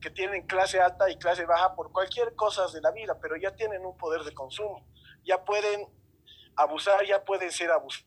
que 0.00 0.10
tienen 0.10 0.46
clase 0.46 0.80
alta 0.80 1.10
y 1.10 1.16
clase 1.16 1.44
baja 1.44 1.74
por 1.74 1.92
cualquier 1.92 2.34
cosa 2.34 2.66
de 2.68 2.80
la 2.80 2.90
vida, 2.90 3.18
pero 3.20 3.36
ya 3.36 3.54
tienen 3.54 3.84
un 3.84 3.96
poder 3.96 4.22
de 4.22 4.32
consumo. 4.32 4.86
Ya 5.24 5.44
pueden 5.44 5.86
abusar, 6.56 7.04
ya 7.04 7.24
pueden 7.24 7.50
ser 7.50 7.70
abusados 7.70 8.04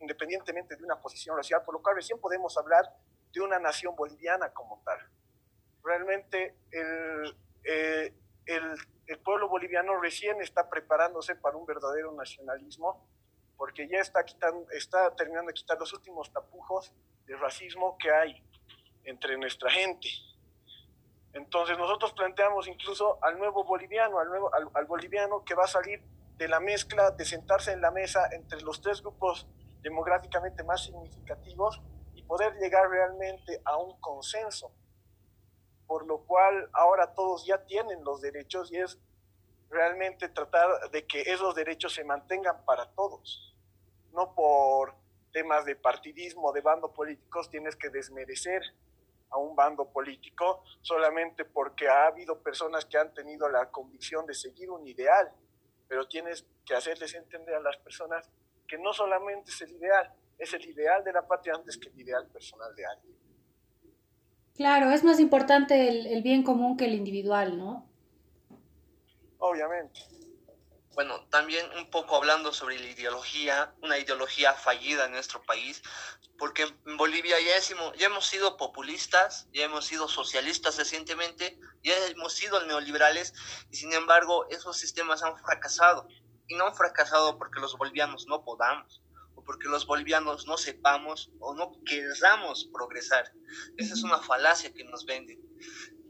independientemente 0.00 0.76
de 0.76 0.84
una 0.84 1.00
posición 1.00 1.36
racial, 1.36 1.62
por 1.64 1.74
lo 1.74 1.82
cual 1.82 1.96
recién 1.96 2.20
podemos 2.20 2.56
hablar 2.56 2.84
de 3.32 3.40
una 3.40 3.58
nación 3.58 3.94
boliviana 3.94 4.52
como 4.52 4.80
tal. 4.84 4.98
Realmente 5.82 6.56
el, 6.70 7.36
eh, 7.64 8.14
el, 8.46 8.74
el, 9.06 9.18
pueblo 9.18 9.48
boliviano 9.48 10.00
recién 10.00 10.40
está 10.40 10.68
preparándose 10.68 11.34
para 11.34 11.56
un 11.56 11.66
verdadero 11.66 12.12
nacionalismo, 12.12 13.06
porque 13.56 13.88
ya 13.88 13.98
está, 13.98 14.24
quitando, 14.24 14.70
está 14.70 15.14
terminando 15.14 15.48
de 15.48 15.54
quitar 15.54 15.78
los 15.78 15.92
últimos 15.92 16.32
tapujos 16.32 16.92
de 17.26 17.36
racismo 17.36 17.96
que 17.98 18.10
hay 18.10 18.42
entre 19.04 19.36
nuestra 19.36 19.70
gente. 19.70 20.08
Entonces 21.32 21.76
nosotros 21.76 22.12
planteamos 22.12 22.66
incluso 22.68 23.18
al 23.22 23.38
nuevo 23.38 23.64
boliviano, 23.64 24.18
al, 24.18 24.28
nuevo, 24.28 24.54
al, 24.54 24.68
al 24.72 24.86
boliviano 24.86 25.44
que 25.44 25.54
va 25.54 25.64
a 25.64 25.68
salir 25.68 26.02
de 26.38 26.48
la 26.48 26.60
mezcla, 26.60 27.10
de 27.10 27.24
sentarse 27.24 27.72
en 27.72 27.82
la 27.82 27.90
mesa 27.90 28.28
entre 28.32 28.62
los 28.62 28.80
tres 28.80 29.02
grupos 29.02 29.46
demográficamente 29.82 30.64
más 30.64 30.84
significativos 30.84 31.82
y 32.14 32.22
poder 32.22 32.54
llegar 32.54 32.88
realmente 32.88 33.60
a 33.64 33.76
un 33.76 34.00
consenso 34.00 34.72
por 35.88 36.06
lo 36.06 36.18
cual 36.18 36.68
ahora 36.74 37.14
todos 37.14 37.46
ya 37.46 37.64
tienen 37.64 38.04
los 38.04 38.20
derechos 38.20 38.70
y 38.70 38.76
es 38.76 38.98
realmente 39.70 40.28
tratar 40.28 40.90
de 40.92 41.06
que 41.06 41.22
esos 41.22 41.54
derechos 41.54 41.94
se 41.94 42.04
mantengan 42.04 42.64
para 42.66 42.90
todos, 42.92 43.56
no 44.12 44.34
por 44.34 44.94
temas 45.32 45.64
de 45.64 45.76
partidismo, 45.76 46.52
de 46.52 46.60
bando 46.60 46.92
políticos, 46.92 47.50
tienes 47.50 47.74
que 47.74 47.88
desmerecer 47.88 48.62
a 49.30 49.38
un 49.38 49.56
bando 49.56 49.90
político 49.90 50.62
solamente 50.82 51.44
porque 51.46 51.88
ha 51.88 52.06
habido 52.06 52.38
personas 52.42 52.84
que 52.84 52.98
han 52.98 53.12
tenido 53.14 53.48
la 53.48 53.70
convicción 53.70 54.26
de 54.26 54.34
seguir 54.34 54.70
un 54.70 54.86
ideal, 54.86 55.32
pero 55.88 56.06
tienes 56.06 56.46
que 56.64 56.74
hacerles 56.74 57.14
entender 57.14 57.54
a 57.54 57.60
las 57.60 57.76
personas 57.78 58.28
que 58.66 58.78
no 58.78 58.92
solamente 58.92 59.50
es 59.50 59.62
el 59.62 59.72
ideal, 59.72 60.12
es 60.38 60.52
el 60.52 60.64
ideal 60.66 61.02
de 61.02 61.12
la 61.12 61.26
patria 61.26 61.54
antes 61.54 61.78
que 61.78 61.88
el 61.88 62.00
ideal 62.00 62.26
personal 62.28 62.74
de 62.76 62.86
alguien. 62.86 63.16
Claro, 64.54 64.90
es 64.90 65.04
más 65.04 65.20
importante 65.20 65.88
el, 65.88 66.22
bien 66.22 66.42
común 66.42 66.76
que 66.76 66.86
el 66.86 66.94
individual, 66.94 67.56
¿no? 67.56 67.88
Obviamente. 69.38 70.00
Bueno, 70.98 71.24
también 71.30 71.64
un 71.76 71.88
poco 71.90 72.16
hablando 72.16 72.52
sobre 72.52 72.76
la 72.76 72.88
ideología, 72.88 73.72
una 73.82 73.98
ideología 73.98 74.52
fallida 74.54 75.04
en 75.04 75.12
nuestro 75.12 75.40
país, 75.44 75.80
porque 76.36 76.62
en 76.62 76.96
Bolivia 76.96 77.36
ya 77.38 77.56
hemos, 77.72 77.96
ya 77.96 78.06
hemos 78.06 78.26
sido 78.26 78.56
populistas, 78.56 79.46
ya 79.52 79.62
hemos 79.62 79.86
sido 79.86 80.08
socialistas 80.08 80.76
recientemente, 80.76 81.56
ya 81.84 81.94
hemos 82.08 82.32
sido 82.32 82.66
neoliberales, 82.66 83.32
y 83.70 83.76
sin 83.76 83.92
embargo 83.92 84.48
esos 84.50 84.76
sistemas 84.76 85.22
han 85.22 85.38
fracasado. 85.38 86.08
Y 86.48 86.56
no 86.56 86.66
han 86.66 86.74
fracasado 86.74 87.38
porque 87.38 87.60
los 87.60 87.78
bolivianos 87.78 88.26
no 88.26 88.42
podamos, 88.42 89.00
porque 89.46 89.68
los 89.68 89.86
bolivianos 89.86 90.48
no 90.48 90.58
sepamos 90.58 91.30
o 91.38 91.54
no 91.54 91.70
queramos 91.86 92.68
progresar. 92.72 93.32
Esa 93.76 93.94
es 93.94 94.02
una 94.02 94.18
falacia 94.18 94.74
que 94.74 94.82
nos 94.82 95.06
venden. 95.06 95.38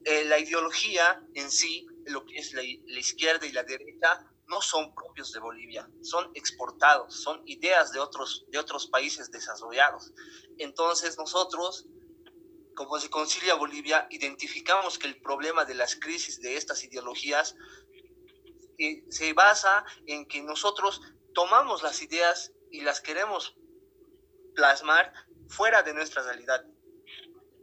Eh, 0.06 0.24
la 0.24 0.38
ideología 0.38 1.22
en 1.34 1.50
sí, 1.50 1.86
lo 2.06 2.24
que 2.24 2.38
es 2.38 2.54
la, 2.54 2.62
izquierda 2.62 3.46
y 3.46 3.52
la 3.52 3.64
derecha, 3.64 4.24
no 4.48 4.62
son 4.62 4.94
propios 4.94 5.32
de 5.32 5.40
Bolivia, 5.40 5.88
son 6.00 6.30
exportados, 6.34 7.14
son 7.14 7.42
ideas 7.46 7.92
de 7.92 8.00
otros, 8.00 8.46
de 8.48 8.58
otros 8.58 8.86
países 8.86 9.30
desarrollados. 9.30 10.12
Entonces 10.56 11.18
nosotros, 11.18 11.86
como 12.74 12.98
se 12.98 13.10
concilia 13.10 13.54
Bolivia, 13.54 14.06
identificamos 14.10 14.98
que 14.98 15.06
el 15.06 15.20
problema 15.20 15.64
de 15.64 15.74
las 15.74 15.96
crisis 15.96 16.40
de 16.40 16.56
estas 16.56 16.82
ideologías 16.82 17.56
eh, 18.78 19.04
se 19.10 19.32
basa 19.34 19.84
en 20.06 20.26
que 20.26 20.42
nosotros 20.42 21.00
tomamos 21.34 21.82
las 21.82 22.00
ideas 22.02 22.52
y 22.70 22.80
las 22.80 23.00
queremos 23.00 23.54
plasmar 24.54 25.12
fuera 25.48 25.82
de 25.82 25.92
nuestra 25.92 26.22
realidad. 26.22 26.64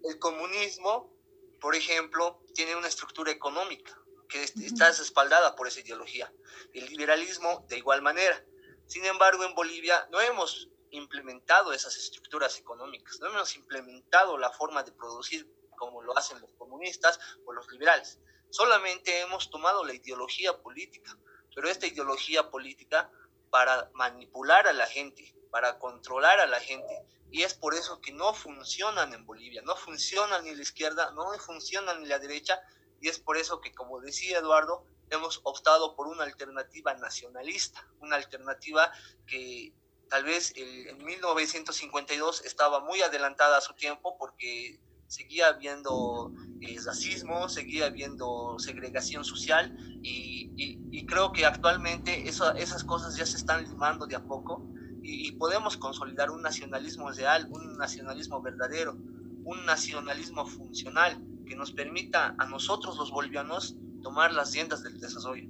El 0.04 0.20
comunismo, 0.20 1.12
por 1.60 1.76
ejemplo, 1.76 2.44
tiene 2.54 2.76
una 2.76 2.88
estructura 2.88 3.32
económica 3.32 4.05
que 4.28 4.44
está 4.44 4.88
respaldada 4.88 5.56
por 5.56 5.68
esa 5.68 5.80
ideología. 5.80 6.32
El 6.74 6.86
liberalismo, 6.86 7.66
de 7.68 7.78
igual 7.78 8.02
manera. 8.02 8.44
Sin 8.88 9.06
embargo, 9.06 9.44
en 9.44 9.56
Bolivia 9.56 10.08
no 10.12 10.22
hemos 10.22 10.70
implementado 10.92 11.74
esas 11.74 11.96
estructuras 11.98 12.58
económicas, 12.60 13.20
no 13.20 13.28
hemos 13.28 13.56
implementado 13.56 14.38
la 14.38 14.52
forma 14.52 14.84
de 14.84 14.92
producir 14.92 15.50
como 15.76 16.02
lo 16.02 16.18
hacen 16.18 16.40
los 16.40 16.52
comunistas 16.54 17.20
o 17.46 17.54
los 17.54 17.70
liberales. 17.70 18.20
Solamente 18.50 19.20
hemos 19.22 19.50
tomado 19.50 19.84
la 19.84 19.94
ideología 19.94 20.58
política, 20.62 21.18
pero 21.54 21.68
esta 21.68 21.88
ideología 21.88 22.50
política 22.50 23.10
para 23.50 23.90
manipular 23.94 24.68
a 24.68 24.74
la 24.74 24.86
gente, 24.86 25.36
para 25.52 25.80
controlar 25.80 26.40
a 26.40 26.48
la 26.48 26.60
gente. 26.60 27.06
Y 27.32 27.44
es 27.44 27.54
por 27.54 27.74
eso 27.74 28.00
que 28.00 28.12
no 28.12 28.34
funcionan 28.34 29.14
en 29.14 29.26
Bolivia, 29.26 29.62
no 29.64 29.76
funcionan 29.76 30.44
ni 30.44 30.56
la 30.56 30.62
izquierda, 30.62 31.12
no 31.12 31.38
funcionan 31.40 32.02
ni 32.02 32.08
la 32.08 32.20
derecha. 32.20 32.62
Y 33.06 33.08
es 33.08 33.20
por 33.20 33.38
eso 33.38 33.62
que, 33.62 33.72
como 33.72 34.02
decía 34.02 34.40
Eduardo, 34.40 34.84
hemos 35.12 35.40
optado 35.44 35.96
por 35.96 36.08
una 36.08 36.24
alternativa 36.24 36.92
nacionalista, 36.96 37.88
una 38.00 38.16
alternativa 38.16 38.92
que 39.28 39.76
tal 40.10 40.24
vez 40.24 40.52
en 40.56 40.98
1952 41.06 42.44
estaba 42.46 42.80
muy 42.80 43.04
adelantada 43.04 43.60
a 43.60 43.62
su 43.62 43.76
tiempo 43.76 44.18
porque 44.18 44.80
seguía 45.06 45.50
habiendo 45.50 46.34
eh, 46.62 46.80
racismo, 46.84 47.48
seguía 47.48 47.86
habiendo 47.86 48.58
segregación 48.58 49.24
social 49.24 49.78
y, 50.02 50.50
y, 50.58 51.06
creo 51.06 51.32
que 51.32 51.46
actualmente 51.46 52.28
esas 52.28 52.84
cosas 52.86 53.16
ya 53.16 53.28
se 53.28 53.38
están 53.38 53.66
limando 53.70 54.08
de 54.08 54.16
a 54.16 54.24
poco 54.24 54.68
y, 55.04 55.32
podemos 55.34 55.78
consolidar 55.78 56.32
un 56.32 56.42
nacionalismo 56.42 57.12
real, 57.12 57.48
un 57.52 57.78
nacionalismo 57.78 58.42
verdadero, 58.42 58.94
un 58.94 59.64
nacionalismo 59.68 60.48
funcional 60.48 61.24
que 61.46 61.56
nos 61.56 61.72
permita 61.72 62.36
a 62.38 62.46
nosotros 62.48 62.98
los 62.98 63.12
bolivianos 63.12 63.78
tomar 64.02 64.34
las 64.34 64.54
riendas 64.54 64.84
del 64.84 65.00
desarrollo. 65.00 65.50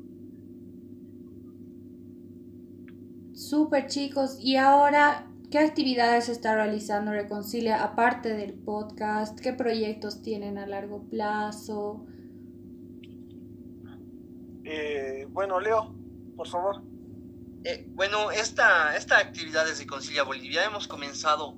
Súper 3.33 3.87
chicos, 3.87 4.37
y 4.39 4.55
ahora 4.55 5.27
¿Qué 5.51 5.59
actividades 5.59 6.27
está 6.27 6.55
realizando 6.55 7.11
Reconcilia 7.11 7.83
aparte 7.83 8.33
del 8.33 8.53
podcast? 8.53 9.39
¿Qué 9.39 9.53
proyectos 9.53 10.21
tienen 10.21 10.57
a 10.57 10.65
largo 10.65 11.03
plazo? 11.07 12.05
Eh, 14.63 15.27
bueno, 15.29 15.59
Leo, 15.59 15.95
por 16.35 16.47
favor. 16.47 16.81
Eh, 17.63 17.85
bueno, 17.89 18.31
esta, 18.31 18.97
esta 18.97 19.19
actividad 19.19 19.65
de 19.65 19.75
Reconcilia 19.75 20.23
Bolivia 20.23 20.65
hemos 20.65 20.87
comenzado 20.87 21.55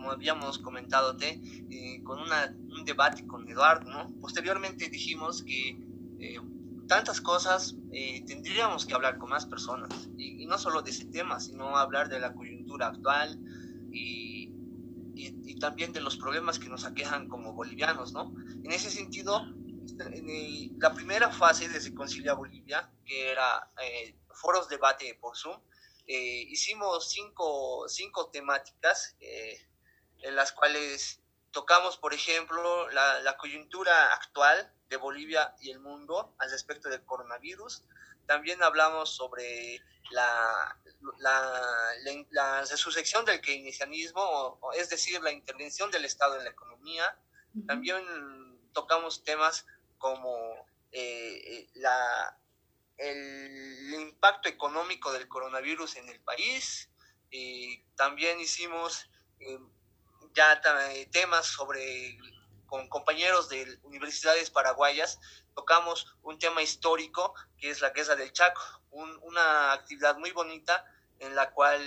como 0.00 0.12
habíamos 0.12 0.58
comentado, 0.58 1.14
eh, 1.20 2.02
con 2.04 2.20
una, 2.20 2.56
un 2.70 2.84
debate 2.86 3.26
con 3.26 3.46
Eduardo, 3.46 3.90
¿no? 3.90 4.10
Posteriormente 4.18 4.88
dijimos 4.88 5.42
que 5.42 5.78
tantas 6.88 7.20
cosas 7.20 7.76
tendríamos 8.26 8.84
que 8.86 8.94
hablar 8.94 9.18
con 9.18 9.30
más 9.30 9.46
personas, 9.46 10.08
y, 10.16 10.42
y 10.42 10.46
no 10.46 10.58
solo 10.58 10.82
de 10.82 10.90
ese 10.90 11.04
tema, 11.04 11.38
sino 11.38 11.76
hablar 11.76 12.08
de 12.08 12.18
la 12.18 12.32
coyuntura 12.34 12.88
actual 12.88 13.38
y, 13.92 14.52
y, 15.14 15.58
también 15.58 15.92
de 15.92 16.00
los 16.00 16.16
problemas 16.16 16.58
que 16.58 16.68
nos 16.68 16.84
aquejan 16.86 17.28
como 17.28 17.52
bolivianos, 17.52 18.12
¿no? 18.12 18.34
En 18.64 18.72
ese 18.72 18.90
sentido, 18.90 19.42
en 19.98 20.78
la 20.78 20.94
primera 20.94 21.30
fase 21.30 21.68
de 21.68 21.78
Reconcilia 21.78 22.32
Bolivia, 22.32 22.90
que 23.04 23.30
era 23.30 23.70
eh, 23.82 24.16
foros 24.32 24.68
debate 24.68 25.18
por 25.20 25.36
Zoom, 25.36 25.60
eh, 26.06 26.42
hicimos 26.48 27.08
cinco, 27.10 27.86
cinco 27.88 28.30
temáticas 28.30 29.16
eh, 29.20 29.60
en 30.22 30.36
las 30.36 30.52
cuales 30.52 31.20
tocamos, 31.50 31.96
por 31.96 32.14
ejemplo, 32.14 32.88
la, 32.90 33.20
la, 33.20 33.36
coyuntura 33.36 34.12
actual 34.14 34.72
de 34.88 34.96
Bolivia 34.96 35.54
y 35.60 35.70
el 35.70 35.80
mundo 35.80 36.34
al 36.38 36.50
respecto 36.50 36.88
del 36.88 37.04
coronavirus. 37.04 37.82
También 38.26 38.62
hablamos 38.62 39.10
sobre 39.10 39.82
la, 40.10 40.78
la, 41.18 41.94
la, 42.30 42.60
resurrección 42.62 43.24
del 43.24 43.40
keynesianismo, 43.40 44.60
es 44.76 44.90
decir, 44.90 45.20
la 45.22 45.32
intervención 45.32 45.90
del 45.90 46.04
Estado 46.04 46.36
en 46.36 46.44
la 46.44 46.50
economía. 46.50 47.18
También 47.66 48.04
tocamos 48.72 49.24
temas 49.24 49.66
como 49.98 50.66
eh, 50.92 51.68
la, 51.74 52.38
el 52.96 53.94
impacto 53.94 54.48
económico 54.48 55.12
del 55.12 55.28
coronavirus 55.28 55.96
en 55.96 56.08
el 56.08 56.20
país. 56.20 56.90
Y 57.30 57.82
también 57.96 58.40
hicimos 58.40 59.08
eh, 59.38 59.58
ya 60.34 60.60
temas 61.10 61.46
sobre 61.46 62.18
con 62.66 62.88
compañeros 62.88 63.48
de 63.48 63.80
universidades 63.82 64.48
paraguayas, 64.48 65.18
tocamos 65.54 66.14
un 66.22 66.38
tema 66.38 66.62
histórico 66.62 67.34
que 67.58 67.68
es 67.68 67.80
la 67.80 67.90
Guerra 67.90 68.14
del 68.14 68.32
Chaco, 68.32 68.62
una 68.90 69.72
actividad 69.72 70.16
muy 70.18 70.30
bonita 70.30 70.84
en 71.18 71.34
la 71.34 71.50
cual 71.50 71.82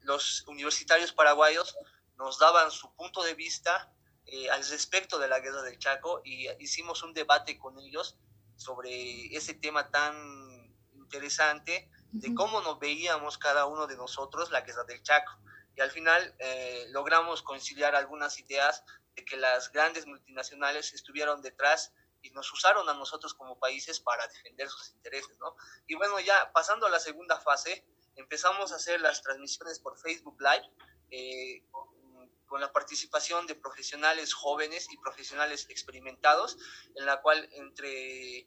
los 0.00 0.44
universitarios 0.46 1.12
paraguayos 1.12 1.76
nos 2.16 2.38
daban 2.38 2.70
su 2.70 2.94
punto 2.94 3.22
de 3.22 3.34
vista 3.34 3.92
eh, 4.26 4.50
al 4.50 4.66
respecto 4.66 5.18
de 5.18 5.28
la 5.28 5.40
Guerra 5.40 5.62
del 5.62 5.78
Chaco 5.78 6.22
y 6.24 6.48
hicimos 6.58 7.02
un 7.02 7.12
debate 7.12 7.58
con 7.58 7.78
ellos 7.78 8.16
sobre 8.56 9.26
ese 9.36 9.54
tema 9.54 9.90
tan 9.90 10.74
interesante 10.94 11.90
de 12.12 12.34
cómo 12.34 12.60
nos 12.62 12.78
veíamos 12.78 13.36
cada 13.38 13.66
uno 13.66 13.86
de 13.86 13.96
nosotros 13.96 14.50
la 14.50 14.62
Guerra 14.62 14.84
del 14.84 15.02
Chaco. 15.02 15.32
Y 15.76 15.80
al 15.80 15.90
final 15.90 16.34
eh, 16.38 16.86
logramos 16.90 17.42
conciliar 17.42 17.94
algunas 17.94 18.38
ideas 18.38 18.84
de 19.14 19.24
que 19.24 19.36
las 19.36 19.70
grandes 19.72 20.06
multinacionales 20.06 20.92
estuvieron 20.92 21.42
detrás 21.42 21.92
y 22.22 22.30
nos 22.30 22.50
usaron 22.52 22.88
a 22.88 22.94
nosotros 22.94 23.34
como 23.34 23.58
países 23.58 24.00
para 24.00 24.26
defender 24.26 24.68
sus 24.68 24.90
intereses, 24.90 25.38
¿no? 25.38 25.56
Y 25.86 25.94
bueno, 25.94 26.18
ya 26.20 26.52
pasando 26.52 26.86
a 26.86 26.90
la 26.90 26.98
segunda 26.98 27.38
fase, 27.38 27.84
empezamos 28.16 28.72
a 28.72 28.76
hacer 28.76 29.00
las 29.00 29.22
transmisiones 29.22 29.78
por 29.78 29.98
Facebook 29.98 30.40
Live 30.40 30.70
eh, 31.10 31.62
con 32.46 32.60
la 32.60 32.72
participación 32.72 33.46
de 33.46 33.54
profesionales 33.56 34.32
jóvenes 34.32 34.88
y 34.90 34.96
profesionales 34.98 35.66
experimentados, 35.68 36.56
en 36.94 37.04
la 37.04 37.20
cual 37.20 37.48
entre 37.52 38.46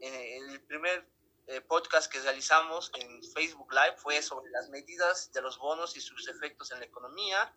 el 0.00 0.60
primer 0.66 1.08
eh, 1.48 1.60
podcast 1.60 2.10
que 2.10 2.18
realizamos 2.18 2.90
en 2.98 3.22
Facebook 3.22 3.72
Live 3.72 3.96
fue 3.98 4.20
sobre 4.20 4.50
las 4.50 4.68
medidas 4.68 5.30
de 5.32 5.40
los 5.42 5.58
bonos 5.58 5.96
y 5.96 6.00
sus 6.00 6.26
efectos 6.26 6.72
en 6.72 6.80
la 6.80 6.86
economía. 6.86 7.54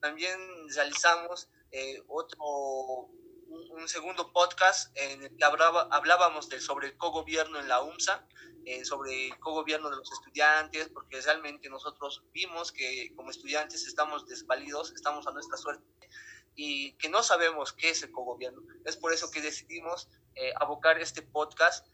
También 0.00 0.38
realizamos 0.68 1.48
eh, 1.70 2.02
otro, 2.08 3.08
un, 3.48 3.88
segundo 3.88 4.30
podcast 4.34 4.94
en 4.98 5.22
el 5.22 5.34
que 5.34 5.44
hablábamos 5.44 6.50
de, 6.50 6.60
sobre 6.60 6.88
el 6.88 6.98
cogobierno 6.98 7.58
en 7.58 7.68
la 7.68 7.80
UMSA, 7.80 8.28
eh, 8.66 8.84
sobre 8.84 9.28
el 9.28 9.38
cogobierno 9.38 9.88
de 9.88 9.96
los 9.96 10.12
estudiantes, 10.12 10.90
porque 10.90 11.18
realmente 11.22 11.70
nosotros 11.70 12.22
vimos 12.34 12.70
que 12.70 13.14
como 13.16 13.30
estudiantes 13.30 13.86
estamos 13.86 14.26
desvalidos, 14.26 14.92
estamos 14.92 15.26
a 15.26 15.32
nuestra 15.32 15.56
suerte 15.56 15.86
y 16.54 16.92
que 16.98 17.08
no 17.08 17.22
sabemos 17.22 17.72
qué 17.72 17.88
es 17.88 18.02
el 18.02 18.12
cogobierno. 18.12 18.60
Es 18.84 18.98
por 18.98 19.14
eso 19.14 19.30
que 19.30 19.40
decidimos 19.40 20.10
abocar 20.60 20.98
este 20.98 21.22
podcast 21.22 21.86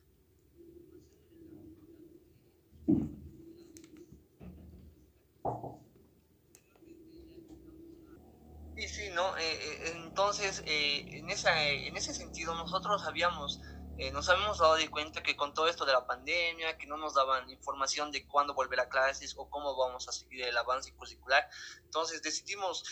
Sí, 8.79 8.87
sí, 8.87 9.08
¿no? 9.19 9.37
Eh, 9.37 9.43
eh, 9.43 9.93
entonces, 9.97 10.63
eh, 10.65 11.05
en, 11.19 11.29
esa, 11.29 11.51
en 11.61 11.97
ese 11.97 12.15
sentido, 12.15 12.55
nosotros 12.55 13.05
habíamos, 13.05 13.61
nos 14.13 14.29
habíamos 14.29 14.59
dado 14.59 14.77
de 14.77 14.89
cuenta 14.89 15.25
que 15.25 15.35
con 15.35 15.53
todo 15.55 15.67
esto 15.67 15.85
de 15.85 15.93
la 15.93 16.07
pandemia, 16.07 16.79
que 16.79 16.87
no 16.87 16.97
nos 16.97 17.15
daban 17.15 17.51
información 17.51 18.13
de 18.13 18.25
cuándo 18.29 18.55
volver 18.55 18.79
a 18.79 18.89
clases 18.89 19.35
o 19.37 19.51
cómo 19.51 19.77
vamos 19.77 20.09
a 20.09 20.13
seguir 20.13 20.45
el 20.45 20.57
avance 20.57 20.95
curricular, 20.95 21.45
entonces 21.83 22.23
decidimos 22.23 22.85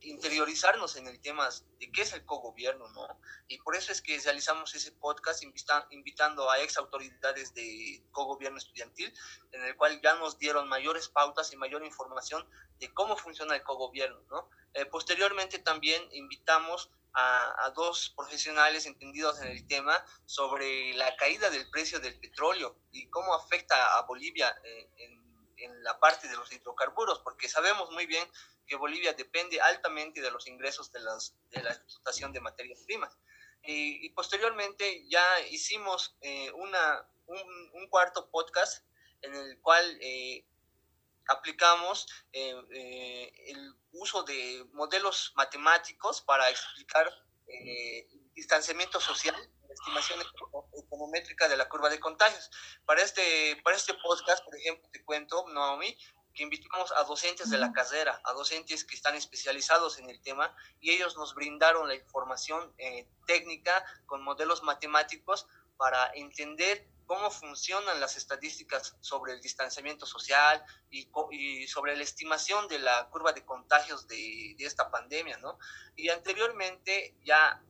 interiorizarnos 0.00 0.96
en 0.96 1.06
el 1.06 1.20
tema 1.20 1.48
de 1.78 1.90
qué 1.92 2.02
es 2.02 2.12
el 2.12 2.24
cogobierno, 2.24 2.88
¿no? 2.90 3.06
Y 3.48 3.58
por 3.58 3.76
eso 3.76 3.92
es 3.92 4.00
que 4.00 4.18
realizamos 4.18 4.74
ese 4.74 4.92
podcast 4.92 5.42
invitando 5.90 6.50
a 6.50 6.60
ex 6.60 6.78
autoridades 6.78 7.54
de 7.54 8.02
cogobierno 8.10 8.58
estudiantil, 8.58 9.12
en 9.52 9.62
el 9.62 9.76
cual 9.76 10.00
ya 10.02 10.14
nos 10.14 10.38
dieron 10.38 10.68
mayores 10.68 11.08
pautas 11.08 11.52
y 11.52 11.56
mayor 11.56 11.84
información 11.84 12.48
de 12.78 12.92
cómo 12.94 13.16
funciona 13.16 13.54
el 13.54 13.62
cogobierno, 13.62 14.20
¿no? 14.30 14.48
Eh, 14.74 14.86
posteriormente 14.86 15.58
también 15.58 16.02
invitamos 16.12 16.90
a, 17.14 17.72
dos 17.74 18.12
profesionales 18.16 18.86
entendidos 18.86 19.40
en 19.40 19.48
el 19.48 19.66
tema 19.66 20.04
sobre 20.26 20.94
la 20.94 21.14
caída 21.16 21.50
del 21.50 21.68
precio 21.70 22.00
del 22.00 22.18
petróleo 22.18 22.76
y 22.90 23.08
cómo 23.08 23.34
afecta 23.34 23.98
a 23.98 24.02
Bolivia 24.02 24.54
eh, 24.64 24.90
en, 24.98 25.29
en 25.60 25.82
la 25.82 25.98
parte 25.98 26.28
de 26.28 26.36
los 26.36 26.50
hidrocarburos, 26.52 27.20
porque 27.20 27.48
sabemos 27.48 27.90
muy 27.90 28.06
bien 28.06 28.26
que 28.66 28.76
Bolivia 28.76 29.12
depende 29.14 29.60
altamente 29.60 30.20
de 30.20 30.30
los 30.30 30.46
ingresos 30.46 30.92
de, 30.92 31.00
las, 31.00 31.34
de 31.50 31.62
la 31.62 31.70
explotación 31.70 32.32
de 32.32 32.40
materias 32.40 32.80
primas. 32.86 33.16
Y, 33.62 34.08
posteriormente 34.10 35.06
ya 35.08 35.40
hicimos 35.50 36.16
eh, 36.22 36.50
una, 36.52 37.06
un, 37.26 37.88
cuarto 37.88 38.30
podcast 38.30 38.84
en 39.22 39.34
el 39.34 39.60
cual 39.60 39.98
eh, 40.00 40.46
aplicamos 41.28 42.06
eh, 42.32 43.32
el 43.48 43.74
uso 43.92 44.22
de 44.22 44.64
modelos 44.72 45.32
matemáticos 45.36 46.22
para 46.22 46.48
explicar 46.48 47.12
el 47.46 48.32
distanciamiento 48.32 49.00
social, 49.00 49.36
estimación 49.72 50.20
econométrica 50.74 51.48
de 51.48 51.56
la 51.56 51.68
curva 51.68 51.88
de 51.88 52.00
contagios. 52.00 52.50
Para 52.84 53.02
este, 53.02 53.60
para 53.62 53.76
este 53.76 53.94
podcast, 53.94 54.44
por 54.44 54.56
ejemplo, 54.56 54.88
te 54.92 55.04
cuento, 55.04 55.46
Naomi, 55.48 55.96
que 56.34 56.42
invitamos 56.42 56.92
a 56.92 57.04
docentes 57.04 57.50
de 57.50 57.58
la 57.58 57.72
carrera, 57.72 58.20
a 58.24 58.32
docentes 58.32 58.84
que 58.84 58.94
están 58.94 59.14
especializados 59.14 59.98
en 59.98 60.08
el 60.10 60.20
tema 60.22 60.54
y 60.80 60.90
ellos 60.90 61.16
nos 61.16 61.34
brindaron 61.34 61.88
la 61.88 61.94
información 61.94 62.72
eh, 62.78 63.08
técnica 63.26 63.84
con 64.06 64.22
modelos 64.22 64.62
matemáticos 64.62 65.46
para 65.76 66.10
entender 66.14 66.86
cómo 67.06 67.28
funcionan 67.30 67.98
las 67.98 68.16
estadísticas 68.16 68.96
sobre 69.00 69.32
el 69.32 69.40
distanciamiento 69.40 70.06
social 70.06 70.62
y, 70.90 71.08
y 71.32 71.66
sobre 71.66 71.96
la 71.96 72.04
estimación 72.04 72.68
de 72.68 72.78
la 72.78 73.08
curva 73.10 73.32
de 73.32 73.44
contagios 73.44 74.06
de, 74.06 74.54
de, 74.56 74.64
esta 74.64 74.92
pandemia, 74.92 75.36
¿no? 75.38 75.58
Y 75.96 76.08
anteriormente 76.10 77.16
ya 77.24 77.60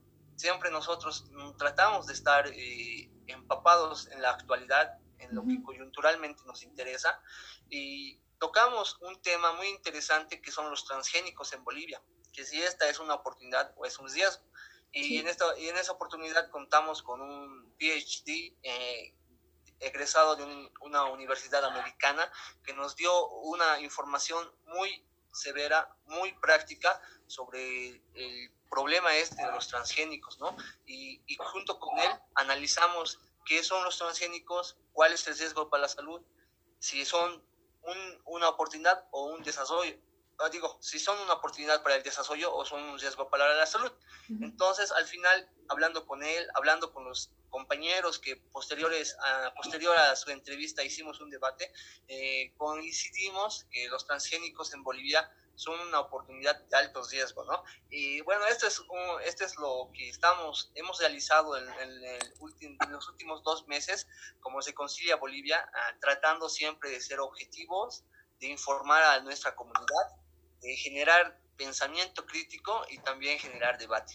siempre 0.40 0.70
nosotros 0.70 1.26
mm, 1.30 1.56
tratamos 1.58 2.06
de 2.06 2.14
estar 2.14 2.46
eh, 2.48 3.10
empapados 3.26 4.08
en 4.08 4.22
la 4.22 4.30
actualidad, 4.30 4.98
en 5.18 5.34
lo 5.34 5.44
que 5.46 5.62
coyunturalmente 5.62 6.42
nos 6.46 6.62
interesa 6.62 7.22
y 7.68 8.18
tocamos 8.38 8.96
un 9.02 9.20
tema 9.20 9.52
muy 9.52 9.68
interesante 9.68 10.40
que 10.40 10.50
son 10.50 10.70
los 10.70 10.84
transgénicos 10.86 11.52
en 11.52 11.62
Bolivia, 11.62 12.02
que 12.32 12.44
si 12.44 12.60
esta 12.62 12.88
es 12.88 12.98
una 12.98 13.14
oportunidad 13.14 13.72
o 13.76 13.84
es 13.84 13.98
un 13.98 14.08
riesgo. 14.08 14.42
Y, 14.92 15.18
en, 15.18 15.28
esta, 15.28 15.56
y 15.56 15.68
en 15.68 15.76
esa 15.76 15.92
oportunidad 15.92 16.50
contamos 16.50 17.00
con 17.00 17.20
un 17.20 17.76
PhD 17.78 18.56
eh, 18.62 19.14
egresado 19.78 20.34
de 20.34 20.70
una 20.80 21.04
universidad 21.04 21.64
americana 21.64 22.28
que 22.64 22.74
nos 22.74 22.96
dio 22.96 23.28
una 23.28 23.78
información 23.78 24.50
muy 24.64 25.06
severa, 25.32 25.88
muy 26.06 26.32
práctica 26.34 27.00
sobre 27.26 28.02
el 28.14 28.52
problema 28.70 29.14
este 29.16 29.44
de 29.44 29.52
los 29.52 29.68
transgénicos, 29.68 30.38
¿no? 30.38 30.56
Y, 30.86 31.22
y 31.26 31.36
junto 31.36 31.78
con 31.78 31.98
él 31.98 32.10
analizamos 32.34 33.18
qué 33.44 33.62
son 33.62 33.82
los 33.84 33.98
transgénicos, 33.98 34.76
cuál 34.92 35.12
es 35.12 35.26
el 35.26 35.36
riesgo 35.36 35.68
para 35.68 35.82
la 35.82 35.88
salud, 35.88 36.22
si 36.78 37.04
son 37.04 37.42
un, 37.82 38.22
una 38.26 38.48
oportunidad 38.48 39.06
o 39.10 39.26
un 39.26 39.42
desarrollo. 39.42 39.96
Digo, 40.48 40.78
si 40.80 40.98
son 40.98 41.18
una 41.20 41.34
oportunidad 41.34 41.82
para 41.82 41.96
el 41.96 42.02
desarrollo 42.02 42.54
o 42.54 42.64
son 42.64 42.82
un 42.82 42.98
riesgo 42.98 43.28
para 43.28 43.54
la 43.54 43.66
salud. 43.66 43.92
Entonces, 44.28 44.90
al 44.92 45.04
final, 45.06 45.48
hablando 45.68 46.06
con 46.06 46.22
él, 46.22 46.48
hablando 46.54 46.92
con 46.92 47.04
los 47.04 47.30
compañeros 47.50 48.18
que 48.18 48.36
posteriores 48.36 49.16
a, 49.22 49.52
posterior 49.54 49.96
a 49.96 50.16
su 50.16 50.30
entrevista 50.30 50.84
hicimos 50.84 51.20
un 51.20 51.30
debate, 51.30 51.72
eh, 52.08 52.54
coincidimos 52.56 53.66
que 53.70 53.88
los 53.88 54.06
transgénicos 54.06 54.72
en 54.72 54.82
Bolivia 54.82 55.30
son 55.60 55.78
una 55.80 56.00
oportunidad 56.00 56.58
de 56.68 56.76
alto 56.76 57.02
riesgo, 57.10 57.44
¿no? 57.44 57.62
Y 57.90 58.22
bueno, 58.22 58.46
esto 58.46 58.66
es, 58.66 58.80
esto 59.24 59.44
es 59.44 59.56
lo 59.58 59.90
que 59.92 60.08
estamos, 60.08 60.72
hemos 60.74 60.98
realizado 60.98 61.54
en, 61.56 61.68
el 61.68 62.34
último, 62.38 62.76
en 62.82 62.92
los 62.92 63.06
últimos 63.08 63.42
dos 63.42 63.68
meses, 63.68 64.06
como 64.40 64.62
se 64.62 64.72
concilia 64.72 65.16
Bolivia, 65.16 65.68
ah, 65.74 65.96
tratando 66.00 66.48
siempre 66.48 66.88
de 66.90 67.00
ser 67.00 67.20
objetivos, 67.20 68.04
de 68.38 68.46
informar 68.46 69.02
a 69.02 69.20
nuestra 69.20 69.54
comunidad, 69.54 70.19
de 70.60 70.76
generar 70.76 71.38
pensamiento 71.56 72.24
crítico 72.26 72.82
y 72.88 72.98
también 72.98 73.38
generar 73.38 73.78
debate. 73.78 74.14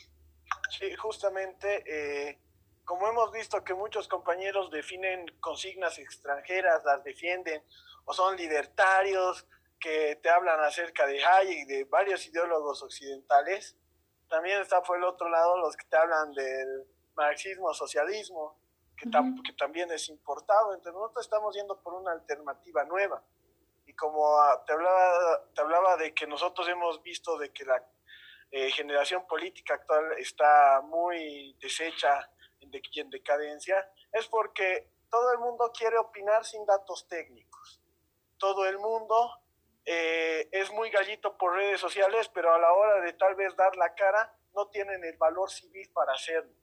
Sí, 0.79 0.95
justamente, 0.95 1.83
eh, 1.85 2.39
como 2.83 3.07
hemos 3.07 3.31
visto 3.31 3.63
que 3.63 3.73
muchos 3.73 4.07
compañeros 4.07 4.71
definen 4.71 5.25
consignas 5.39 5.97
extranjeras, 5.99 6.83
las 6.83 7.03
defienden, 7.03 7.63
o 8.05 8.13
son 8.13 8.35
libertarios, 8.35 9.45
que 9.79 10.15
te 10.15 10.29
hablan 10.29 10.59
acerca 10.61 11.05
de 11.05 11.23
Hayek 11.23 11.57
y 11.59 11.65
de 11.65 11.83
varios 11.83 12.25
ideólogos 12.25 12.81
occidentales. 12.81 13.75
También 14.27 14.61
está 14.61 14.81
por 14.81 14.97
el 14.97 15.03
otro 15.03 15.29
lado 15.29 15.57
los 15.57 15.75
que 15.75 15.85
te 15.85 15.97
hablan 15.97 16.33
del 16.33 16.87
marxismo, 17.15 17.73
socialismo, 17.73 18.57
que, 18.97 19.09
que 19.09 19.53
también 19.53 19.91
es 19.91 20.09
importado. 20.09 20.73
Entonces 20.73 20.93
nosotros 20.93 21.25
estamos 21.25 21.55
yendo 21.55 21.79
por 21.81 21.93
una 21.93 22.13
alternativa 22.13 22.83
nueva. 22.85 23.23
Y 23.85 23.93
como 23.93 24.37
ah, 24.39 24.63
te 24.65 24.73
hablaba, 24.73 25.43
te 25.53 25.61
hablaba 25.61 25.97
de 25.97 26.13
que 26.13 26.27
nosotros 26.27 26.67
hemos 26.67 27.01
visto 27.01 27.37
de 27.37 27.51
que 27.53 27.65
la 27.65 27.83
eh, 28.51 28.71
generación 28.71 29.27
política 29.27 29.75
actual 29.75 30.13
está 30.17 30.81
muy 30.81 31.55
deshecha 31.59 32.29
en, 32.59 32.71
en 32.73 33.09
decadencia, 33.09 33.91
es 34.11 34.27
porque 34.27 34.91
todo 35.09 35.31
el 35.31 35.39
mundo 35.39 35.71
quiere 35.71 35.97
opinar 35.97 36.45
sin 36.45 36.65
datos 36.65 37.07
técnicos. 37.07 37.81
Todo 38.37 38.65
el 38.65 38.77
mundo 38.79 39.45
eh, 39.85 40.49
es 40.51 40.71
muy 40.71 40.89
gallito 40.89 41.37
por 41.37 41.53
redes 41.53 41.79
sociales, 41.79 42.29
pero 42.29 42.53
a 42.53 42.57
la 42.57 42.73
hora 42.73 43.01
de 43.01 43.13
tal 43.13 43.35
vez 43.35 43.55
dar 43.55 43.75
la 43.75 43.93
cara, 43.93 44.35
no 44.53 44.67
tienen 44.67 45.03
el 45.03 45.17
valor 45.17 45.49
civil 45.51 45.89
para 45.93 46.13
hacerlo. 46.13 46.53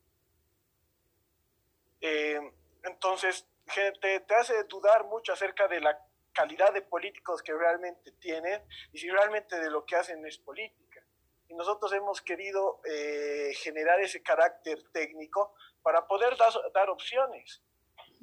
Eh, 2.00 2.40
entonces, 2.82 3.46
gente, 3.66 4.20
te 4.20 4.34
hace 4.34 4.64
dudar 4.64 5.04
mucho 5.04 5.32
acerca 5.32 5.68
de 5.68 5.80
la 5.80 5.96
calidad 6.32 6.72
de 6.72 6.82
políticos 6.82 7.42
que 7.42 7.54
realmente 7.54 8.12
tienen 8.12 8.62
y 8.92 8.98
si 8.98 9.10
realmente 9.10 9.58
de 9.58 9.70
lo 9.70 9.84
que 9.84 9.96
hacen 9.96 10.24
es 10.26 10.38
política. 10.38 11.04
Y 11.48 11.54
nosotros 11.54 11.92
hemos 11.92 12.22
querido 12.22 12.80
eh, 12.84 13.52
generar 13.56 14.00
ese 14.00 14.22
carácter 14.22 14.82
técnico 14.92 15.54
para 15.82 16.06
poder 16.06 16.36
dar, 16.36 16.52
dar 16.72 16.88
opciones. 16.90 17.62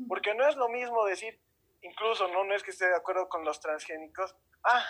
Porque 0.07 0.33
no 0.33 0.47
es 0.47 0.55
lo 0.55 0.69
mismo 0.69 1.05
decir, 1.05 1.39
incluso 1.81 2.27
no, 2.29 2.43
no 2.43 2.55
es 2.55 2.63
que 2.63 2.71
esté 2.71 2.87
de 2.87 2.95
acuerdo 2.95 3.29
con 3.29 3.45
los 3.45 3.59
transgénicos, 3.59 4.35
ah, 4.63 4.83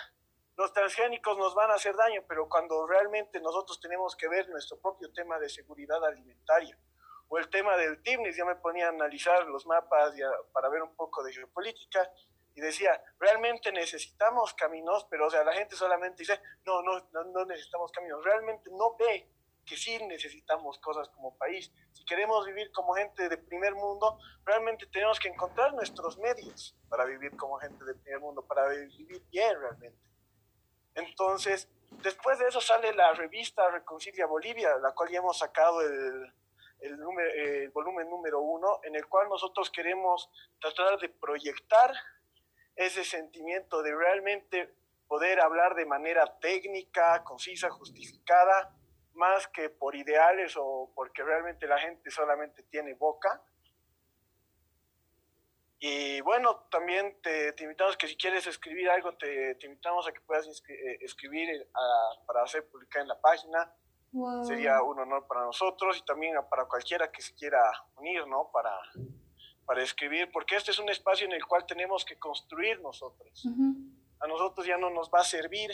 los 0.56 0.72
transgénicos 0.72 1.38
nos 1.38 1.54
van 1.54 1.70
a 1.70 1.74
hacer 1.74 1.96
daño, 1.96 2.22
pero 2.28 2.48
cuando 2.48 2.86
realmente 2.86 3.40
nosotros 3.40 3.80
tenemos 3.80 4.14
que 4.14 4.28
ver 4.28 4.48
nuestro 4.48 4.78
propio 4.78 5.12
tema 5.12 5.38
de 5.38 5.48
seguridad 5.48 6.04
alimentaria 6.04 6.78
o 7.28 7.38
el 7.38 7.48
tema 7.48 7.76
del 7.76 8.02
TIMNIS, 8.02 8.36
yo 8.36 8.44
me 8.44 8.56
ponía 8.56 8.86
a 8.86 8.90
analizar 8.90 9.46
los 9.46 9.64
mapas 9.66 10.14
para 10.52 10.68
ver 10.68 10.82
un 10.82 10.94
poco 10.96 11.22
de 11.22 11.32
geopolítica 11.32 12.10
y 12.54 12.60
decía, 12.60 13.02
realmente 13.18 13.72
necesitamos 13.72 14.54
caminos, 14.54 15.06
pero 15.10 15.26
o 15.26 15.30
sea, 15.30 15.44
la 15.44 15.52
gente 15.52 15.76
solamente 15.76 16.18
dice, 16.18 16.40
no, 16.64 16.82
no, 16.82 17.08
no, 17.12 17.24
no 17.24 17.44
necesitamos 17.44 17.92
caminos, 17.92 18.24
realmente 18.24 18.70
no 18.70 18.96
ve 18.96 19.28
que 19.64 19.76
sí 19.76 19.98
necesitamos 20.06 20.78
cosas 20.78 21.08
como 21.10 21.36
país. 21.36 21.70
Si 21.92 22.04
queremos 22.04 22.44
vivir 22.46 22.72
como 22.72 22.94
gente 22.94 23.28
de 23.28 23.38
primer 23.38 23.74
mundo, 23.74 24.18
realmente 24.44 24.86
tenemos 24.86 25.20
que 25.20 25.28
encontrar 25.28 25.72
nuestros 25.74 26.18
medios 26.18 26.74
para 26.88 27.04
vivir 27.04 27.36
como 27.36 27.58
gente 27.58 27.84
de 27.84 27.94
primer 27.94 28.20
mundo, 28.20 28.42
para 28.42 28.68
vivir 28.68 29.22
bien 29.30 29.60
realmente. 29.60 30.10
Entonces, 30.94 31.68
después 32.02 32.38
de 32.38 32.48
eso 32.48 32.60
sale 32.60 32.92
la 32.94 33.12
revista 33.14 33.70
Reconcilia 33.70 34.26
Bolivia, 34.26 34.76
la 34.78 34.92
cual 34.92 35.08
ya 35.10 35.18
hemos 35.18 35.38
sacado 35.38 35.80
el, 35.82 36.32
el, 36.80 37.70
volumen 37.70 38.08
número 38.08 38.40
uno, 38.40 38.80
en 38.82 38.96
el 38.96 39.06
cual 39.06 39.28
nosotros 39.28 39.70
queremos 39.70 40.30
tratar 40.60 40.98
de 40.98 41.08
proyectar 41.08 41.92
ese 42.76 43.04
sentimiento 43.04 43.82
de 43.82 43.94
realmente 43.94 44.74
poder 45.06 45.40
hablar 45.40 45.74
de 45.74 45.86
manera 45.86 46.38
técnica, 46.40 47.24
concisa, 47.24 47.70
justificada, 47.70 48.76
más 49.14 49.48
que 49.48 49.70
por 49.70 49.96
ideales 49.96 50.54
o 50.56 50.92
porque 50.94 51.22
realmente 51.22 51.66
la 51.66 51.78
gente 51.78 52.10
solamente 52.10 52.62
tiene 52.64 52.94
boca, 52.94 53.42
y 55.82 56.20
bueno, 56.20 56.66
también 56.70 57.16
te, 57.22 57.54
invitamos 57.58 57.96
que 57.96 58.06
si 58.06 58.14
quieres 58.14 58.46
escribir 58.46 58.90
algo, 58.90 59.14
te, 59.14 59.56
invitamos 59.62 60.06
a 60.06 60.12
que 60.12 60.20
puedas 60.20 60.46
eh, 60.68 60.98
escribir 61.00 61.48
para 62.26 62.42
hacer 62.42 62.68
publicar 62.68 63.00
en 63.00 63.08
la 63.08 63.18
página. 63.18 63.74
Sería 64.42 64.82
un 64.82 64.98
honor 64.98 65.26
para 65.26 65.42
nosotros 65.42 65.96
y 65.96 66.04
también 66.04 66.34
para 66.50 66.66
cualquiera 66.66 67.10
que 67.10 67.22
se 67.22 67.34
quiera 67.34 67.62
unir, 67.96 68.26
¿no? 68.26 68.50
Para, 68.52 68.76
para 69.70 69.84
escribir, 69.84 70.32
porque 70.32 70.56
este 70.56 70.72
es 70.72 70.80
un 70.80 70.88
espacio 70.88 71.26
en 71.26 71.32
el 71.32 71.46
cual 71.46 71.64
tenemos 71.64 72.04
que 72.04 72.18
construir 72.18 72.80
nosotros. 72.80 73.46
A 74.18 74.26
nosotros 74.26 74.66
ya 74.66 74.76
no 74.76 74.90
nos 74.90 75.10
va 75.10 75.20
a 75.20 75.24
servir 75.24 75.70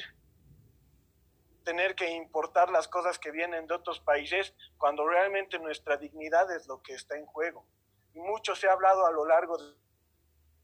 tener 1.64 1.94
que 1.94 2.10
importar 2.10 2.68
las 2.68 2.88
cosas 2.88 3.18
que 3.18 3.30
vienen 3.30 3.66
de 3.66 3.72
otros 3.72 4.00
países 4.00 4.52
cuando 4.76 5.08
realmente 5.08 5.58
nuestra 5.58 5.96
dignidad 5.96 6.54
es 6.54 6.66
lo 6.66 6.82
que 6.82 6.92
está 6.92 7.16
en 7.16 7.24
juego. 7.24 7.66
Y 8.12 8.20
mucho 8.20 8.54
se 8.54 8.68
ha 8.68 8.72
hablado 8.72 9.06
a 9.06 9.12
lo 9.12 9.24
largo 9.24 9.56
de 9.56 9.86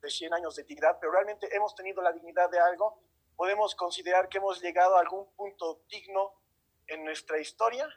de 0.02 0.10
100 0.10 0.34
años 0.34 0.56
de 0.56 0.64
dignidad, 0.64 0.98
pero 1.00 1.12
realmente 1.12 1.48
hemos 1.56 1.74
tenido 1.74 2.02
la 2.02 2.12
dignidad 2.12 2.50
de 2.50 2.58
algo, 2.58 3.00
podemos 3.36 3.74
considerar 3.74 4.28
que 4.28 4.38
hemos 4.38 4.60
llegado 4.60 4.96
a 4.96 5.00
algún 5.00 5.32
punto 5.34 5.80
digno 5.88 6.34
en 6.88 7.04
nuestra 7.04 7.38
historia. 7.38 7.88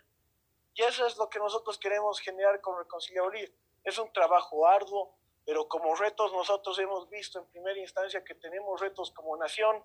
Y 0.76 0.84
eso 0.84 1.06
es 1.08 1.18
lo 1.18 1.30
que 1.30 1.40
nosotros 1.40 1.78
queremos 1.80 2.20
generar 2.20 2.62
con 2.62 2.78
Reconcilia 2.78 3.24
Bolivia. 3.24 3.50
Es 3.84 3.98
un 3.98 4.12
trabajo 4.14 4.68
arduo, 4.68 5.18
pero 5.46 5.68
como 5.68 5.96
retos 5.96 6.34
nosotros 6.34 6.78
hemos 6.80 7.08
visto 7.10 7.40
en 7.40 7.46
primera 7.46 7.80
instancia 7.80 8.24
que 8.24 8.34
tenemos 8.36 8.82
retos 8.82 9.12
como 9.12 9.38
nación, 9.38 9.84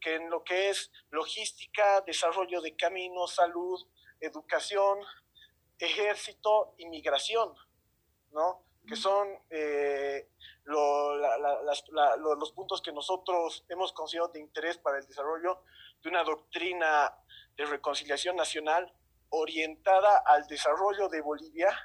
que 0.00 0.16
en 0.16 0.28
lo 0.28 0.44
que 0.44 0.68
es 0.68 0.92
logística, 1.10 2.02
desarrollo 2.02 2.60
de 2.60 2.76
caminos, 2.76 3.34
salud, 3.34 3.86
educación, 4.20 4.98
ejército, 5.78 6.74
inmigración, 6.78 7.54
¿no? 8.32 8.64
Que 8.86 8.96
son 8.96 9.28
eh, 9.50 10.28
los 10.64 12.52
puntos 12.52 12.82
que 12.82 12.92
nosotros 12.92 13.64
hemos 13.68 13.92
considerado 13.92 14.32
de 14.32 14.40
interés 14.40 14.76
para 14.78 14.98
el 14.98 15.06
desarrollo 15.06 15.62
de 16.02 16.08
una 16.10 16.22
doctrina 16.22 17.14
de 17.56 17.64
reconciliación 17.64 18.36
nacional 18.36 18.92
orientada 19.30 20.22
al 20.26 20.46
desarrollo 20.46 21.08
de 21.08 21.20
Bolivia 21.20 21.76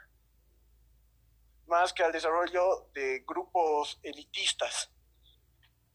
más 1.67 1.93
que 1.93 2.03
al 2.03 2.11
desarrollo 2.11 2.87
de 2.93 3.23
grupos 3.27 3.99
elitistas 4.03 4.91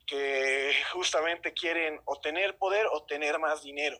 que 0.06 0.72
justamente 0.92 1.52
quieren 1.52 2.00
o 2.06 2.18
tener 2.20 2.56
poder 2.56 2.86
o 2.92 3.04
tener 3.04 3.38
más 3.38 3.62
dinero. 3.62 3.98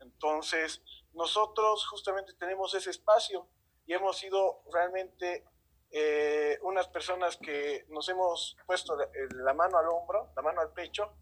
Entonces, 0.00 0.80
nosotros 1.12 1.86
justamente 1.88 2.32
tenemos 2.34 2.74
ese 2.74 2.90
espacio 2.90 3.48
y 3.84 3.94
hemos 3.94 4.16
sido 4.16 4.62
realmente 4.72 5.44
eh, 5.90 6.58
unas 6.62 6.88
personas 6.88 7.36
que 7.36 7.84
nos 7.88 8.08
hemos 8.08 8.56
puesto 8.66 8.96
la 8.96 9.54
mano 9.54 9.76
al 9.76 9.88
hombro, 9.88 10.32
la 10.36 10.42
mano 10.42 10.60
al 10.60 10.72
pecho, 10.72 11.12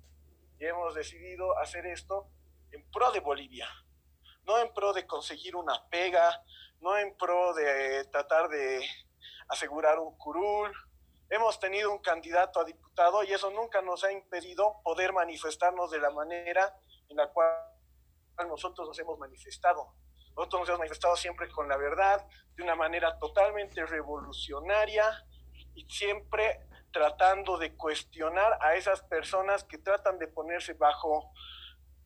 y 0.59 0.67
hemos 0.67 0.95
decidido 0.95 1.59
hacer 1.59 1.87
esto 1.87 2.29
en 2.71 2.89
pro 2.91 3.11
de 3.11 3.21
Bolivia, 3.21 3.69
no 4.45 4.59
en 4.59 4.73
pro 4.75 4.93
de 4.93 5.07
conseguir 5.07 5.57
una 5.57 5.89
pega, 5.89 6.45
no 6.81 6.97
en 6.97 7.17
pro 7.17 7.55
de 7.55 8.05
tratar 8.13 8.49
de 8.49 8.87
asegurar 9.51 9.99
un 9.99 10.17
curul. 10.17 10.73
Hemos 11.29 11.61
tenido 11.61 11.93
un 11.93 11.99
candidato 11.99 12.61
a 12.61 12.65
diputado 12.65 13.23
y 13.23 13.33
eso 13.33 13.51
nunca 13.51 13.83
nos 13.83 14.03
ha 14.05 14.13
impedido 14.13 14.81
poder 14.83 15.13
manifestarnos 15.13 15.91
de 15.91 15.99
la 15.99 16.11
manera 16.11 16.75
en 17.09 17.17
la 17.17 17.29
cual 17.29 17.49
nosotros 18.49 18.89
nos 18.89 18.99
hemos 18.99 19.19
manifestado. 19.19 19.95
Nosotros 20.37 20.61
nos 20.61 20.69
hemos 20.71 20.79
manifestado 20.81 21.17
siempre 21.17 21.49
con 21.51 21.69
la 21.69 21.77
verdad, 21.77 22.27
de 22.57 22.63
una 22.63 22.75
manera 22.75 23.19
totalmente 23.19 23.85
revolucionaria 23.85 25.27
y 25.75 25.89
siempre 25.91 26.67
tratando 26.93 27.59
de 27.59 27.77
cuestionar 27.77 28.59
a 28.61 28.75
esas 28.75 29.03
personas 29.03 29.65
que 29.65 29.79
tratan 29.79 30.19
de 30.19 30.29
ponerse 30.29 30.75
bajo 30.75 31.33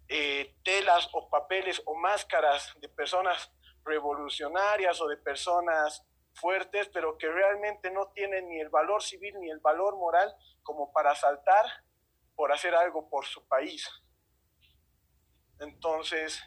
eh, 0.08 0.56
telas 0.62 1.08
o 1.12 1.28
papeles 1.30 1.80
o 1.86 1.94
máscaras 1.94 2.74
de 2.80 2.88
personas 2.88 3.50
revolucionarias 3.84 5.00
o 5.00 5.08
de 5.08 5.16
personas 5.16 6.04
fuertes, 6.34 6.88
pero 6.88 7.16
que 7.16 7.28
realmente 7.28 7.90
no 7.90 8.08
tienen 8.12 8.48
ni 8.48 8.60
el 8.60 8.68
valor 8.68 9.02
civil 9.02 9.38
ni 9.40 9.50
el 9.50 9.60
valor 9.60 9.96
moral 9.96 10.34
como 10.62 10.92
para 10.92 11.14
saltar 11.14 11.64
por 12.34 12.52
hacer 12.52 12.74
algo 12.74 13.08
por 13.08 13.24
su 13.24 13.46
país. 13.46 13.88
Entonces, 15.60 16.42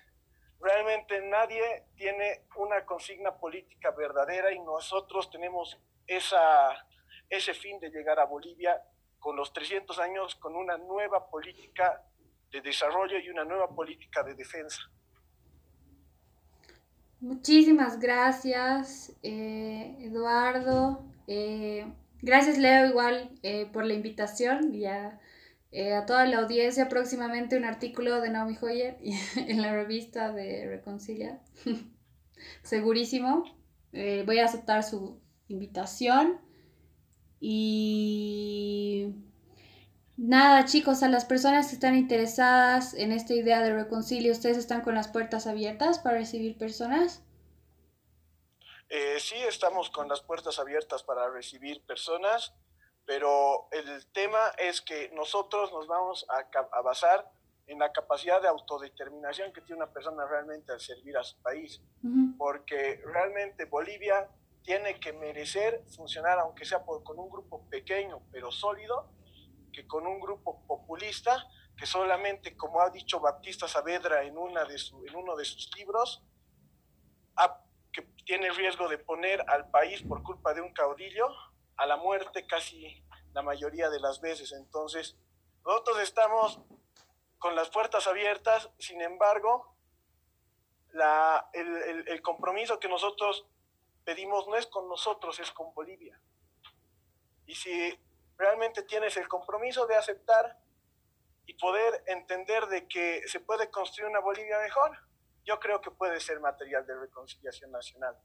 realmente 0.59 1.21
nadie 1.21 1.85
tiene 1.95 2.45
una 2.57 2.85
consigna 2.85 3.37
política 3.37 3.91
verdadera 3.91 4.51
y 4.51 4.59
nosotros 4.59 5.29
tenemos 5.29 5.79
ese 6.05 7.53
fin 7.53 7.79
de 7.79 7.89
llegar 7.89 8.19
a 8.19 8.25
Bolivia 8.25 8.81
con 9.19 9.35
los 9.35 9.51
300 9.53 9.97
años 9.99 10.35
con 10.35 10.55
una 10.55 10.77
nueva 10.77 11.29
política 11.29 12.03
de 12.49 12.61
desarrollo 12.61 13.17
y 13.17 13.29
una 13.29 13.43
nueva 13.43 13.67
política 13.69 14.23
de 14.23 14.35
defensa. 14.35 14.81
Muchísimas 17.19 17.99
gracias, 17.99 19.11
eh, 19.23 19.95
Eduardo. 20.01 21.03
Eh, 21.25 21.91
gracias, 22.21 22.57
Leo, 22.59 22.87
igual 22.87 23.31
eh, 23.41 23.65
por 23.73 23.85
la 23.85 23.93
invitación. 23.95 24.71
Ya 24.73 25.19
eh, 25.71 25.93
a 25.93 26.05
toda 26.05 26.25
la 26.25 26.39
audiencia 26.39 26.89
próximamente 26.89 27.57
un 27.57 27.65
artículo 27.65 28.21
de 28.21 28.29
Naomi 28.29 28.57
Hoyer 28.61 28.97
en 29.35 29.61
la 29.61 29.73
revista 29.73 30.31
de 30.31 30.67
Reconcilia. 30.67 31.41
Segurísimo. 32.61 33.43
Voy 33.91 34.37
a 34.39 34.45
aceptar 34.45 34.83
su 34.83 35.19
invitación. 35.47 36.39
Y 37.39 39.13
nada, 40.17 40.65
chicos, 40.65 41.03
a 41.03 41.09
las 41.09 41.25
personas 41.25 41.67
que 41.67 41.75
están 41.75 41.95
interesadas 41.95 42.93
en 42.93 43.11
esta 43.11 43.33
idea 43.33 43.61
de 43.61 43.73
Reconcilia, 43.73 44.31
¿ustedes 44.31 44.57
están 44.57 44.81
con 44.81 44.95
las 44.95 45.07
puertas 45.07 45.47
abiertas 45.47 45.99
para 45.99 46.17
recibir 46.17 46.57
personas? 46.57 47.23
Eh, 48.89 49.17
sí, 49.19 49.35
estamos 49.47 49.89
con 49.89 50.07
las 50.07 50.21
puertas 50.21 50.59
abiertas 50.59 51.03
para 51.03 51.29
recibir 51.29 51.81
personas 51.85 52.53
pero 53.07 53.69
el 53.71 54.05
tema 54.07 54.51
es 54.57 54.81
que 54.81 55.09
nosotros 55.15 55.71
nos 55.71 55.87
vamos 55.87 56.27
a, 56.27 56.81
basar 56.81 57.31
en 57.65 57.79
la 57.79 57.93
capacidad 57.93 58.41
de 58.41 58.49
autodeterminación 58.49 59.53
que 59.53 59.61
tiene 59.61 59.81
una 59.81 59.91
persona 59.93 60.25
realmente 60.27 60.73
al 60.73 60.81
servir 60.81 61.17
a 61.17 61.23
su 61.23 61.41
país, 61.41 61.81
porque 62.37 63.01
realmente 63.05 63.63
Bolivia 63.63 64.29
tiene 64.61 64.99
que 64.99 65.13
merecer 65.13 65.83
funcionar, 65.95 66.37
aunque 66.39 66.65
sea 66.65 66.83
con 66.83 67.17
un 67.17 67.29
grupo 67.29 67.65
pequeño 67.69 68.21
pero 68.29 68.51
sólido, 68.51 69.07
que 69.77 69.85
con 69.85 70.07
un 70.07 70.19
grupo 70.19 70.65
populista, 70.65 71.47
que 71.77 71.85
solamente, 71.85 72.57
como 72.57 72.81
ha 72.81 72.89
dicho 72.89 73.19
Baptista 73.19 73.67
Saavedra 73.67 74.23
en, 74.23 74.35
una 74.35 74.65
de 74.65 74.75
en 75.07 75.15
uno 75.15 75.35
de 75.35 75.45
sus 75.45 75.69
libros, 75.77 76.23
que 77.93 78.01
tiene 78.25 78.49
riesgo 78.49 78.89
de 78.89 78.97
poner 78.97 79.45
al 79.47 79.69
país 79.69 80.01
por 80.01 80.23
culpa 80.23 80.55
de 80.55 80.61
un 80.61 80.73
caudillo 80.73 81.27
a 81.75 81.85
la 81.85 81.95
muerte 81.95 82.47
casi 82.47 83.03
la 83.33 83.43
mayoría 83.43 83.91
de 83.91 83.99
las 83.99 84.19
veces. 84.19 84.51
Entonces, 84.51 85.15
nosotros 85.63 85.99
estamos 85.99 86.59
con 87.37 87.55
las 87.55 87.69
puertas 87.69 88.07
abiertas, 88.07 88.71
sin 88.79 88.99
embargo, 89.03 89.75
la, 90.93 91.51
el, 91.53 92.07
el 92.07 92.21
compromiso 92.23 92.79
que 92.79 92.89
nosotros 92.89 93.45
pedimos 94.03 94.47
no 94.47 94.55
es 94.55 94.65
con 94.65 94.89
nosotros, 94.89 95.39
es 95.39 95.51
con 95.51 95.71
Bolivia. 95.75 96.19
Y 97.45 97.53
si 97.53 97.95
realmente 98.37 98.83
tienes 98.83 99.17
el 99.17 99.27
compromiso 99.27 99.85
de 99.87 99.95
aceptar 99.95 100.57
y 101.45 101.53
poder 101.55 102.03
entender 102.07 102.67
de 102.67 102.87
que 102.87 103.27
se 103.27 103.39
puede 103.39 103.69
construir 103.71 104.09
una 104.09 104.19
Bolivia 104.19 104.59
mejor, 104.59 104.97
yo 105.45 105.59
creo 105.59 105.79
que 105.81 105.91
puede 105.91 106.19
ser 106.19 106.39
material 106.39 106.85
de 106.85 106.99
reconciliación 106.99 107.71
nacional. 107.71 108.17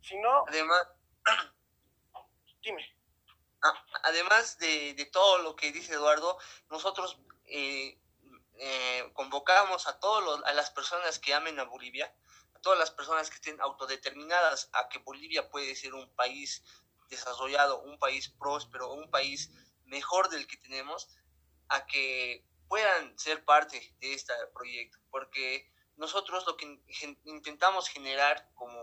Si 0.00 0.16
no... 0.18 0.44
Además, 0.48 0.88
dime. 2.62 2.84
Además 4.04 4.58
de, 4.58 4.94
de, 4.94 5.04
todo 5.04 5.42
lo 5.42 5.54
que 5.54 5.70
dice 5.70 5.92
Eduardo, 5.92 6.38
nosotros 6.70 7.20
eh, 7.44 8.00
eh, 8.62 9.10
convocamos 9.12 9.86
a, 9.86 10.00
todos 10.00 10.42
a 10.44 10.52
las 10.54 10.70
personas 10.70 11.18
que 11.18 11.34
amen 11.34 11.60
a 11.60 11.64
Bolivia, 11.64 12.14
a 12.54 12.60
todas 12.60 12.78
las 12.78 12.90
personas 12.90 13.28
que 13.28 13.36
estén 13.36 13.60
autodeterminadas 13.60 14.70
a 14.72 14.88
que 14.88 14.98
Bolivia 14.98 15.50
puede 15.50 15.74
ser 15.74 15.92
un 15.92 16.08
país 16.14 16.62
desarrollado, 17.10 17.82
un 17.82 17.98
país 17.98 18.28
próspero, 18.38 18.92
un 18.92 19.10
país 19.10 19.50
mejor 19.84 20.30
del 20.30 20.46
que 20.46 20.56
tenemos, 20.56 21.08
a 21.68 21.86
que 21.86 22.46
puedan 22.68 23.18
ser 23.18 23.44
parte 23.44 23.94
de 24.00 24.14
este 24.14 24.32
proyecto, 24.54 24.98
porque 25.10 25.70
nosotros 25.96 26.46
lo 26.46 26.56
que 26.56 26.80
intentamos 27.24 27.88
generar 27.88 28.48
como 28.54 28.80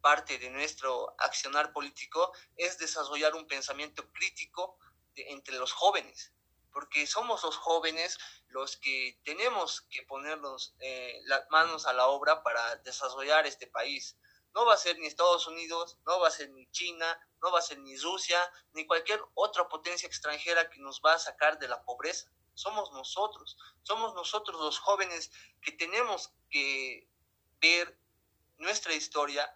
parte 0.00 0.38
de 0.38 0.50
nuestro 0.50 1.14
accionar 1.18 1.72
político 1.72 2.32
es 2.56 2.78
desarrollar 2.78 3.34
un 3.34 3.46
pensamiento 3.46 4.10
crítico 4.12 4.78
entre 5.14 5.56
los 5.56 5.72
jóvenes, 5.72 6.32
porque 6.72 7.06
somos 7.06 7.42
los 7.42 7.56
jóvenes 7.56 8.18
los 8.48 8.76
que 8.76 9.20
tenemos 9.24 9.82
que 9.82 10.02
ponernos 10.04 10.74
eh, 10.80 11.20
las 11.24 11.48
manos 11.50 11.86
a 11.86 11.92
la 11.92 12.06
obra 12.06 12.42
para 12.42 12.76
desarrollar 12.76 13.46
este 13.46 13.66
país. 13.66 14.16
No 14.58 14.66
va 14.66 14.74
a 14.74 14.76
ser 14.76 14.98
ni 14.98 15.06
Estados 15.06 15.46
Unidos, 15.46 15.98
no 16.04 16.18
va 16.18 16.26
a 16.26 16.32
ser 16.32 16.50
ni 16.50 16.68
China, 16.72 17.06
no 17.40 17.52
va 17.52 17.60
a 17.60 17.62
ser 17.62 17.78
ni 17.78 17.96
Rusia, 17.96 18.40
ni 18.72 18.88
cualquier 18.88 19.22
otra 19.34 19.68
potencia 19.68 20.08
extranjera 20.08 20.68
que 20.68 20.80
nos 20.80 21.00
va 21.00 21.12
a 21.12 21.18
sacar 21.20 21.60
de 21.60 21.68
la 21.68 21.84
pobreza. 21.84 22.28
Somos 22.54 22.90
nosotros, 22.90 23.56
somos 23.84 24.14
nosotros 24.14 24.60
los 24.60 24.80
jóvenes 24.80 25.30
que 25.62 25.70
tenemos 25.70 26.34
que 26.50 27.08
ver 27.60 28.00
nuestra 28.56 28.94
historia, 28.94 29.48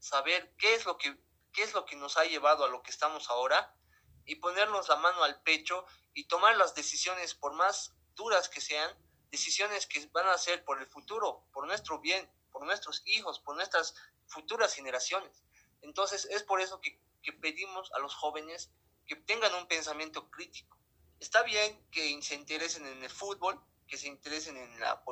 saber 0.00 0.52
qué 0.58 0.74
es 0.74 0.86
lo 0.86 0.98
que, 0.98 1.16
qué 1.52 1.62
es 1.62 1.72
lo 1.72 1.84
que 1.84 1.94
nos 1.94 2.16
ha 2.16 2.24
llevado 2.24 2.64
a 2.64 2.68
lo 2.68 2.82
que 2.82 2.90
estamos 2.90 3.30
ahora 3.30 3.76
y 4.24 4.34
ponernos 4.40 4.88
la 4.88 4.96
mano 4.96 5.22
al 5.22 5.40
pecho 5.42 5.86
y 6.14 6.26
tomar 6.26 6.56
las 6.56 6.74
decisiones, 6.74 7.36
por 7.36 7.52
más 7.52 7.94
duras 8.16 8.48
que 8.48 8.60
sean, 8.60 8.92
decisiones 9.30 9.86
que 9.86 10.04
van 10.08 10.26
a 10.26 10.36
ser 10.36 10.64
por 10.64 10.80
el 10.80 10.88
futuro, 10.88 11.44
por 11.52 11.64
nuestro 11.68 12.00
bien, 12.00 12.28
por 12.58 12.66
nuestros 12.66 13.02
hijos, 13.06 13.38
por 13.38 13.54
nuestras 13.54 13.94
futuras 14.26 14.74
generaciones. 14.74 15.44
Entonces 15.80 16.24
es 16.24 16.42
por 16.42 16.60
eso 16.60 16.80
que, 16.80 17.00
que 17.22 17.32
pedimos 17.32 17.92
a 17.92 18.00
los 18.00 18.16
jóvenes 18.16 18.72
que 19.06 19.14
tengan 19.14 19.54
un 19.54 19.68
pensamiento 19.68 20.28
crítico, 20.28 20.76
está 21.20 21.44
bien 21.44 21.80
que 21.92 22.20
se 22.20 22.34
interesen 22.34 22.84
en 22.84 23.02
el 23.02 23.10
fútbol, 23.10 23.62
que 23.86 23.96
se 23.96 24.08
interesen 24.08 24.56
en 24.56 24.80
la, 24.80 25.02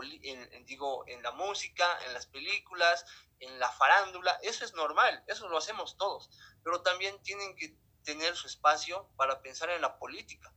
digo, 0.64 1.04
en 1.06 1.22
la 1.22 1.30
música, 1.30 1.86
en 2.04 2.12
las 2.12 2.26
películas, 2.26 3.06
en 3.38 3.58
la 3.60 3.70
farándula, 3.70 4.38
eso 4.42 4.64
es 4.64 4.74
normal, 4.74 5.22
eso 5.28 5.48
lo 5.48 5.56
hacemos 5.56 5.96
todos, 5.96 6.28
pero 6.64 6.82
también 6.82 7.22
tienen 7.22 7.54
que 7.54 7.76
tener 8.02 8.34
su 8.34 8.48
espacio 8.48 9.08
para 9.16 9.40
pensar 9.40 9.70
en 9.70 9.80
la 9.80 9.98
política, 9.98 10.52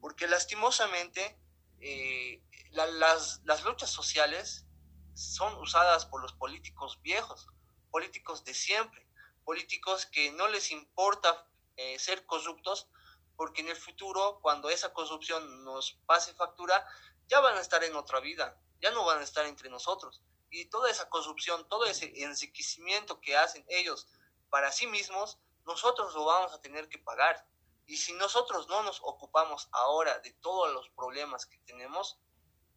porque 0.00 0.26
lastimosamente 0.26 1.38
eh, 1.80 2.42
las, 2.72 3.42
las 3.44 3.64
luchas 3.64 3.90
sociales 3.90 4.66
son 5.14 5.54
usadas 5.58 6.06
por 6.06 6.22
los 6.22 6.32
políticos 6.32 7.00
viejos, 7.02 7.48
políticos 7.90 8.44
de 8.44 8.54
siempre, 8.54 9.06
políticos 9.44 10.06
que 10.06 10.32
no 10.32 10.48
les 10.48 10.70
importa 10.70 11.46
eh, 11.76 11.98
ser 11.98 12.26
corruptos, 12.26 12.88
porque 13.36 13.62
en 13.62 13.68
el 13.68 13.76
futuro, 13.76 14.38
cuando 14.40 14.70
esa 14.70 14.92
corrupción 14.92 15.64
nos 15.64 15.98
pase 16.06 16.34
factura, 16.34 16.86
ya 17.28 17.40
van 17.40 17.56
a 17.56 17.60
estar 17.60 17.82
en 17.84 17.96
otra 17.96 18.20
vida, 18.20 18.60
ya 18.80 18.90
no 18.90 19.04
van 19.04 19.20
a 19.20 19.24
estar 19.24 19.46
entre 19.46 19.70
nosotros. 19.70 20.22
Y 20.50 20.66
toda 20.66 20.90
esa 20.90 21.08
corrupción, 21.08 21.66
todo 21.68 21.86
ese 21.86 22.12
enriquecimiento 22.22 23.20
que 23.20 23.36
hacen 23.36 23.64
ellos 23.68 24.06
para 24.50 24.70
sí 24.70 24.86
mismos, 24.86 25.38
nosotros 25.64 26.14
lo 26.14 26.24
vamos 26.26 26.52
a 26.52 26.60
tener 26.60 26.88
que 26.88 26.98
pagar. 26.98 27.46
Y 27.86 27.96
si 27.96 28.12
nosotros 28.12 28.68
no 28.68 28.82
nos 28.82 29.00
ocupamos 29.02 29.68
ahora 29.72 30.18
de 30.18 30.32
todos 30.32 30.72
los 30.72 30.88
problemas 30.90 31.46
que 31.46 31.58
tenemos, 31.58 32.18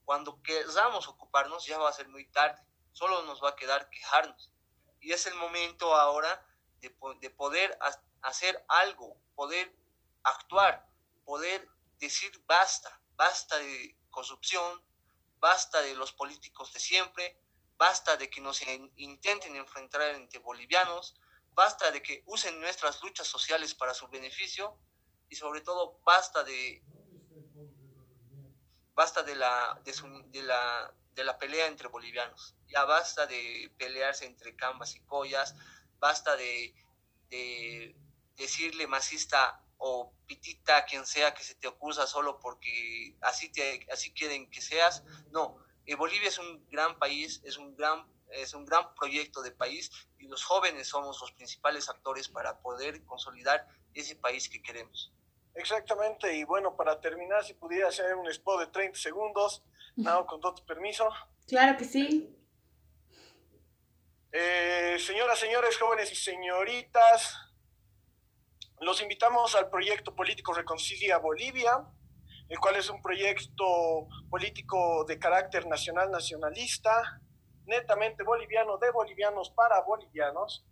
cuando 0.06 0.42
queramos 0.42 1.08
ocuparnos 1.08 1.66
ya 1.66 1.78
va 1.78 1.90
a 1.90 1.94
ser 1.94 2.08
muy 2.08 2.26
tarde, 2.28 2.62
solo 2.92 3.24
nos 3.24 3.44
va 3.44 3.50
a 3.50 3.56
quedar 3.56 3.90
quejarnos. 3.90 4.52
Y 5.02 5.12
es 5.12 5.26
el 5.26 5.36
momento 5.36 5.96
ahora 5.96 6.46
de, 6.80 6.96
de 7.20 7.30
poder 7.30 7.78
hacer 8.22 8.64
algo, 8.68 9.18
poder 9.36 9.76
actuar, 10.24 10.88
poder 11.26 11.68
decir 12.00 12.32
basta, 12.46 13.02
basta 13.16 13.58
de 13.58 13.98
corrupción, 14.10 14.84
basta 15.40 15.82
de 15.82 15.96
los 15.96 16.14
políticos 16.14 16.74
de 16.74 16.80
siempre, 16.80 17.38
basta 17.78 18.18
de 18.18 18.30
que 18.30 18.42
nos 18.42 18.62
intenten 18.96 19.56
enfrentar 19.56 20.02
entre 20.16 20.40
bolivianos, 20.40 21.16
basta 21.54 21.92
de 21.92 22.02
que 22.02 22.24
usen 22.26 22.60
nuestras 22.60 23.02
luchas 23.04 23.28
sociales 23.28 23.74
para 23.76 23.94
su 23.94 24.08
beneficio 24.08 24.78
y 25.30 25.36
sobre 25.36 25.62
todo 25.62 26.00
basta 26.04 26.44
de 26.44 26.84
basta 28.96 29.24
de 29.24 29.36
la 29.36 29.80
de, 29.84 30.42
la 30.42 30.94
de 31.14 31.24
la 31.24 31.38
pelea 31.38 31.68
entre 31.68 31.88
bolivianos 31.88 32.56
ya 32.68 32.86
basta 32.86 33.28
de 33.28 33.72
pelearse 33.78 34.26
entre 34.26 34.56
cambas 34.56 34.96
y 34.96 35.02
collas 35.02 35.56
basta 36.00 36.36
de, 36.36 36.74
de 37.30 37.96
decirle 38.36 38.88
masista 38.88 39.62
o 39.78 40.14
pitita, 40.26 40.86
quien 40.86 41.06
sea 41.06 41.34
que 41.34 41.44
se 41.44 41.56
te 41.56 41.68
acusa 41.68 42.08
solo 42.08 42.40
porque 42.40 43.16
así, 43.22 43.52
te, 43.52 43.86
así 43.92 44.12
quieren 44.14 44.50
que 44.50 44.62
seas. 44.62 45.04
No, 45.32 45.58
eh, 45.86 45.96
Bolivia 45.96 46.30
es 46.30 46.40
un 46.40 46.68
gran 46.70 46.98
país, 46.98 47.42
es 47.44 47.58
un 47.58 47.76
gran, 47.76 48.08
es 48.30 48.54
un 48.54 48.66
gran 48.66 48.94
proyecto 48.96 49.42
de 49.42 49.52
país 49.52 49.92
y 50.18 50.28
los 50.28 50.44
jóvenes 50.44 50.88
somos 50.88 51.20
los 51.22 51.32
principales 51.34 51.90
actores 51.90 52.30
para 52.30 52.60
poder 52.62 53.04
consolidar 53.06 53.68
ese 53.94 54.16
país 54.16 54.50
que 54.50 54.62
queremos. 54.62 55.12
Exactamente, 55.56 56.36
y 56.36 56.44
bueno, 56.44 56.76
para 56.76 57.00
terminar, 57.00 57.44
si 57.44 57.54
pudiera 57.54 57.88
hacer 57.88 58.14
un 58.16 58.28
spot 58.28 58.60
de 58.60 58.68
30 58.68 59.00
segundos, 59.00 59.64
con 60.28 60.42
todo 60.42 60.56
tu 60.56 60.66
permiso. 60.66 61.10
Claro 61.48 61.78
que 61.78 61.86
sí. 61.86 62.36
Eh, 64.32 64.98
señoras, 65.00 65.40
señores, 65.40 65.78
jóvenes 65.78 66.12
y 66.12 66.16
señoritas, 66.16 67.38
los 68.82 69.02
invitamos 69.02 69.56
al 69.56 69.70
proyecto 69.70 70.14
político 70.14 70.54
Reconcilia 70.54 71.20
Bolivia, 71.20 71.86
el 72.50 72.60
cual 72.60 72.76
es 72.76 72.90
un 72.90 73.02
proyecto 73.02 74.10
político 74.30 75.06
de 75.06 75.18
carácter 75.18 75.66
nacional 75.68 76.12
nacionalista, 76.12 77.22
netamente 77.66 78.24
boliviano, 78.24 78.78
de 78.78 78.92
bolivianos 78.92 79.52
para 79.52 79.80
bolivianos, 79.82 80.66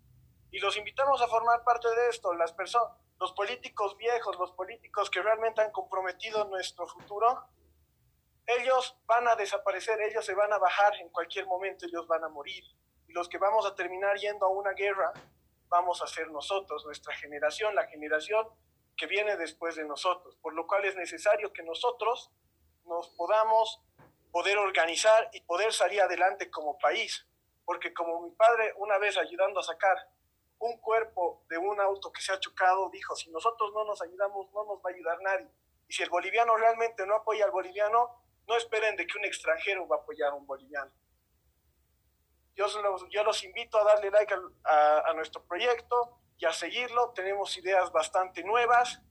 y 0.51 0.59
los 0.59 0.75
invitamos 0.75 1.21
a 1.21 1.27
formar 1.27 1.63
parte 1.63 1.87
de 1.87 2.09
esto, 2.09 2.33
las 2.33 2.51
personas, 2.51 2.89
los 3.19 3.34
políticos 3.34 3.95
viejos, 3.97 4.38
los 4.38 4.52
políticos 4.52 5.10
que 5.10 5.21
realmente 5.21 5.62
han 5.62 5.71
comprometido 5.71 6.45
nuestro 6.45 6.88
futuro, 6.88 7.47
ellos 8.45 8.97
van 9.06 9.28
a 9.28 9.36
desaparecer, 9.36 10.02
ellos 10.02 10.26
se 10.26 10.34
van 10.34 10.52
a 10.52 10.58
bajar 10.58 10.95
en 10.97 11.10
cualquier 11.10 11.45
momento, 11.45 11.86
ellos 11.86 12.08
van 12.08 12.23
a 12.23 12.30
morir. 12.30 12.63
Y 13.08 13.13
los 13.13 13.30
que 13.30 13.38
vamos 13.38 13.65
a 13.65 13.76
terminar 13.76 14.18
yendo 14.18 14.45
a 14.45 14.49
una 14.49 14.72
guerra 14.72 15.14
vamos 15.70 16.01
a 16.01 16.07
ser 16.07 16.30
nosotros, 16.30 16.86
nuestra 16.86 17.16
generación, 17.16 17.74
la 17.74 17.88
generación 17.88 18.47
que 18.95 19.07
viene 19.07 19.38
después 19.38 19.76
de 19.76 19.86
nosotros, 19.86 20.36
por 20.41 20.53
lo 20.53 20.68
cual 20.68 20.86
es 20.86 20.95
necesario 20.95 21.51
que 21.51 21.64
nosotros 21.64 22.32
nos 22.86 23.09
podamos 23.09 23.82
poder 24.32 24.57
organizar 24.57 25.30
y 25.34 25.41
poder 25.41 25.74
salir 25.74 26.01
adelante 26.01 26.51
como 26.51 26.78
país, 26.78 27.28
porque 27.66 27.93
como 27.93 28.22
mi 28.22 28.32
padre 28.36 28.74
una 28.78 28.97
vez 28.97 29.18
ayudando 29.18 29.59
a 29.59 29.64
sacar 29.64 29.97
un 30.64 30.78
cuerpo 30.78 31.43
de 31.49 31.57
un 31.57 31.80
auto 31.82 32.11
que 32.11 32.22
se 32.22 32.32
ha 32.32 32.39
chocado, 32.39 32.89
dijo, 32.89 33.16
si 33.16 33.30
nosotros 33.32 33.74
no 33.74 33.84
nos 33.84 34.01
ayudamos, 34.01 34.49
no 34.53 34.64
nos 34.64 34.78
va 34.78 34.89
a 34.89 34.93
ayudar 34.93 35.22
nadie. 35.22 35.49
Y 35.88 35.93
si 35.93 36.03
el 36.03 36.09
boliviano 36.09 36.55
realmente 36.55 37.05
no 37.05 37.16
apoya 37.16 37.43
al 37.45 37.51
boliviano, 37.51 38.24
no 38.47 38.55
esperen 38.55 38.95
de 38.95 39.05
que 39.05 39.18
un 39.18 39.26
extranjero 39.26 39.88
va 39.88 39.97
a 39.97 39.99
apoyar 39.99 40.30
a 40.30 40.36
un 40.36 40.47
boliviano. 40.47 40.91
Yo 42.55 42.68
los, 42.82 43.09
yo 43.09 43.24
los 43.24 43.43
invito 43.43 43.78
a 43.78 43.84
darle 43.84 44.09
like 44.11 44.34
a, 44.66 45.09
a, 45.09 45.14
nuestro 45.14 45.43
proyecto 45.43 46.20
y 46.38 46.45
a 46.45 46.53
seguirlo. 46.53 47.11
Tenemos 47.11 47.57
ideas 47.57 47.91
bastante 47.91 48.43
nuevas 48.43 49.01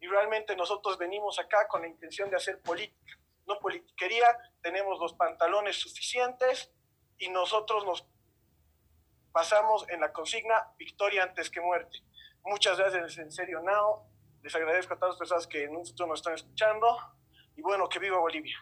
y 0.00 0.08
realmente 0.08 0.56
nosotros 0.56 0.98
venimos 0.98 1.38
acá 1.38 1.68
con 1.68 1.82
la 1.82 1.88
intención 1.88 2.30
de 2.30 2.36
hacer 2.36 2.60
política, 2.62 3.18
no 3.46 3.60
politiquería. 3.60 4.26
Tenemos 4.60 4.98
los 4.98 5.12
pantalones 5.14 5.76
suficientes 5.76 6.72
y 7.18 7.28
nosotros 7.28 7.84
nos 7.84 8.06
pasamos 9.36 9.84
en 9.90 10.00
la 10.00 10.14
consigna 10.14 10.72
victoria 10.78 11.24
antes 11.24 11.50
que 11.50 11.60
muerte. 11.60 11.98
Muchas 12.42 12.78
gracias, 12.78 13.18
en 13.18 13.30
serio, 13.30 13.60
Nao. 13.60 14.08
Les 14.42 14.54
agradezco 14.54 14.94
a 14.94 14.98
todas 14.98 15.12
las 15.12 15.18
personas 15.18 15.46
que 15.46 15.64
en 15.64 15.76
un 15.76 15.84
futuro 15.84 16.08
nos 16.08 16.20
están 16.20 16.32
escuchando. 16.32 16.86
Y 17.54 17.60
bueno, 17.60 17.86
que 17.86 17.98
viva 17.98 18.18
Bolivia. 18.18 18.56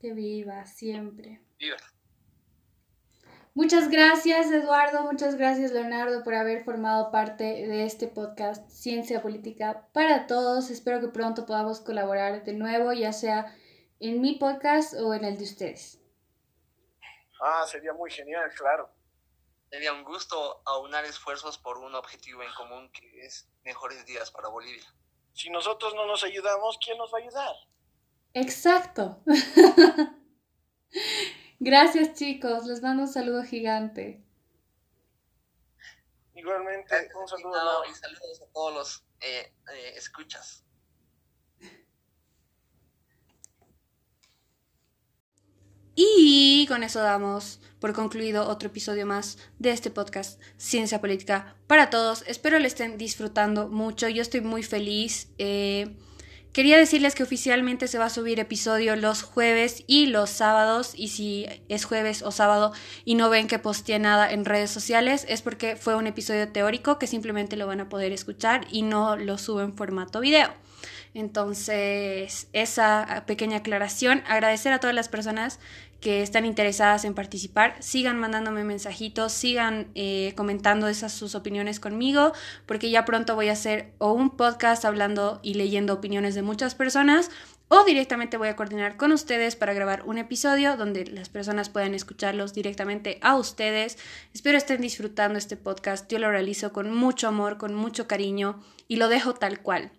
Que 0.00 0.12
viva 0.12 0.66
siempre. 0.66 1.42
Viva. 1.60 1.76
Muchas 3.54 3.88
gracias 3.88 4.50
Eduardo, 4.50 5.04
muchas 5.04 5.36
gracias 5.36 5.70
Leonardo 5.70 6.24
por 6.24 6.34
haber 6.34 6.64
formado 6.64 7.12
parte 7.12 7.44
de 7.44 7.84
este 7.84 8.08
podcast 8.08 8.68
Ciencia 8.68 9.22
Política 9.22 9.86
para 9.92 10.26
Todos. 10.26 10.70
Espero 10.70 10.98
que 10.98 11.06
pronto 11.06 11.46
podamos 11.46 11.80
colaborar 11.80 12.42
de 12.42 12.52
nuevo, 12.54 12.92
ya 12.92 13.12
sea 13.12 13.56
en 14.00 14.20
mi 14.20 14.40
podcast 14.40 14.94
o 14.94 15.14
en 15.14 15.24
el 15.24 15.38
de 15.38 15.44
ustedes. 15.44 16.02
Ah, 17.40 17.64
sería 17.68 17.92
muy 17.92 18.10
genial, 18.10 18.50
claro. 18.56 18.90
Sería 19.74 19.92
un 19.92 20.04
gusto 20.04 20.62
aunar 20.66 21.04
esfuerzos 21.04 21.58
por 21.58 21.78
un 21.78 21.96
objetivo 21.96 22.44
en 22.44 22.52
común 22.52 22.88
que 22.92 23.26
es 23.26 23.48
mejores 23.64 24.06
días 24.06 24.30
para 24.30 24.48
Bolivia. 24.48 24.84
Si 25.32 25.50
nosotros 25.50 25.96
no 25.96 26.06
nos 26.06 26.22
ayudamos, 26.22 26.78
¿quién 26.78 26.96
nos 26.96 27.12
va 27.12 27.18
a 27.18 27.22
ayudar? 27.22 27.56
Exacto. 28.34 29.20
Gracias 31.58 32.14
chicos, 32.14 32.66
les 32.66 32.82
mando 32.82 33.02
un 33.02 33.08
saludo 33.08 33.42
gigante. 33.42 34.24
Igualmente, 36.36 37.10
un 37.20 37.26
saludo. 37.26 37.84
y 37.90 37.94
saludos 37.94 38.42
a 38.42 38.52
todos 38.52 38.74
los 38.74 39.04
eh, 39.22 39.56
eh, 39.72 39.92
escuchas. 39.96 40.64
Y 45.96 46.63
con 46.74 46.82
eso 46.82 47.00
damos 47.02 47.60
por 47.78 47.92
concluido 47.92 48.48
otro 48.48 48.66
episodio 48.66 49.06
más 49.06 49.38
de 49.60 49.70
este 49.70 49.90
podcast 49.90 50.40
Ciencia 50.56 51.00
Política 51.00 51.54
para 51.68 51.88
Todos. 51.88 52.24
Espero 52.26 52.58
lo 52.58 52.66
estén 52.66 52.98
disfrutando 52.98 53.68
mucho. 53.68 54.08
Yo 54.08 54.22
estoy 54.22 54.40
muy 54.40 54.64
feliz. 54.64 55.28
Eh, 55.38 55.94
Quería 56.52 56.76
decirles 56.76 57.14
que 57.14 57.22
oficialmente 57.22 57.86
se 57.86 57.98
va 57.98 58.06
a 58.06 58.10
subir 58.10 58.40
episodio 58.40 58.96
los 58.96 59.22
jueves 59.22 59.84
y 59.86 60.06
los 60.06 60.30
sábados 60.30 60.94
y 60.96 61.08
si 61.08 61.46
es 61.68 61.84
jueves 61.84 62.22
o 62.22 62.32
sábado 62.32 62.72
y 63.04 63.14
no 63.14 63.30
ven 63.30 63.46
que 63.46 63.60
posteé 63.60 64.00
nada 64.00 64.30
en 64.32 64.44
redes 64.44 64.70
sociales 64.70 65.26
es 65.28 65.42
porque 65.42 65.76
fue 65.76 65.94
un 65.94 66.08
episodio 66.08 66.48
teórico 66.48 66.98
que 66.98 67.06
simplemente 67.06 67.56
lo 67.56 67.68
van 67.68 67.80
a 67.80 67.88
poder 67.88 68.10
escuchar 68.10 68.66
y 68.70 68.82
no 68.82 69.16
lo 69.16 69.38
subo 69.38 69.62
en 69.62 69.74
formato 69.74 70.18
video. 70.20 70.50
Entonces, 71.14 72.48
esa 72.52 73.22
pequeña 73.26 73.58
aclaración, 73.58 74.22
agradecer 74.26 74.72
a 74.72 74.80
todas 74.80 74.94
las 74.94 75.08
personas 75.08 75.60
que 76.04 76.20
están 76.20 76.44
interesadas 76.44 77.06
en 77.06 77.14
participar, 77.14 77.76
sigan 77.80 78.20
mandándome 78.20 78.62
mensajitos, 78.62 79.32
sigan 79.32 79.88
eh, 79.94 80.34
comentando 80.36 80.86
esas 80.86 81.14
sus 81.14 81.34
opiniones 81.34 81.80
conmigo, 81.80 82.34
porque 82.66 82.90
ya 82.90 83.06
pronto 83.06 83.34
voy 83.34 83.48
a 83.48 83.52
hacer 83.52 83.94
o 83.96 84.12
un 84.12 84.36
podcast 84.36 84.84
hablando 84.84 85.40
y 85.42 85.54
leyendo 85.54 85.94
opiniones 85.94 86.34
de 86.34 86.42
muchas 86.42 86.74
personas, 86.74 87.30
o 87.68 87.84
directamente 87.84 88.36
voy 88.36 88.48
a 88.48 88.54
coordinar 88.54 88.98
con 88.98 89.12
ustedes 89.12 89.56
para 89.56 89.72
grabar 89.72 90.02
un 90.04 90.18
episodio 90.18 90.76
donde 90.76 91.06
las 91.06 91.30
personas 91.30 91.70
puedan 91.70 91.94
escucharlos 91.94 92.52
directamente 92.52 93.18
a 93.22 93.36
ustedes. 93.36 93.96
Espero 94.34 94.58
estén 94.58 94.82
disfrutando 94.82 95.38
este 95.38 95.56
podcast. 95.56 96.12
Yo 96.12 96.18
lo 96.18 96.30
realizo 96.30 96.74
con 96.74 96.94
mucho 96.94 97.28
amor, 97.28 97.56
con 97.56 97.74
mucho 97.74 98.06
cariño 98.06 98.62
y 98.88 98.96
lo 98.96 99.08
dejo 99.08 99.32
tal 99.32 99.62
cual, 99.62 99.90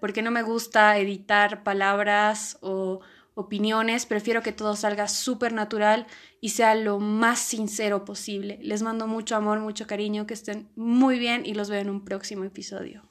porque 0.00 0.22
no 0.22 0.30
me 0.30 0.42
gusta 0.42 0.96
editar 0.98 1.64
palabras 1.64 2.58
o 2.60 3.00
opiniones, 3.38 4.04
prefiero 4.04 4.42
que 4.42 4.52
todo 4.52 4.74
salga 4.74 5.06
súper 5.06 5.52
natural 5.52 6.06
y 6.40 6.48
sea 6.50 6.74
lo 6.74 6.98
más 6.98 7.38
sincero 7.38 8.04
posible. 8.04 8.58
Les 8.62 8.82
mando 8.82 9.06
mucho 9.06 9.36
amor, 9.36 9.60
mucho 9.60 9.86
cariño, 9.86 10.26
que 10.26 10.34
estén 10.34 10.68
muy 10.74 11.20
bien 11.20 11.46
y 11.46 11.54
los 11.54 11.70
veo 11.70 11.80
en 11.80 11.88
un 11.88 12.04
próximo 12.04 12.42
episodio. 12.42 13.07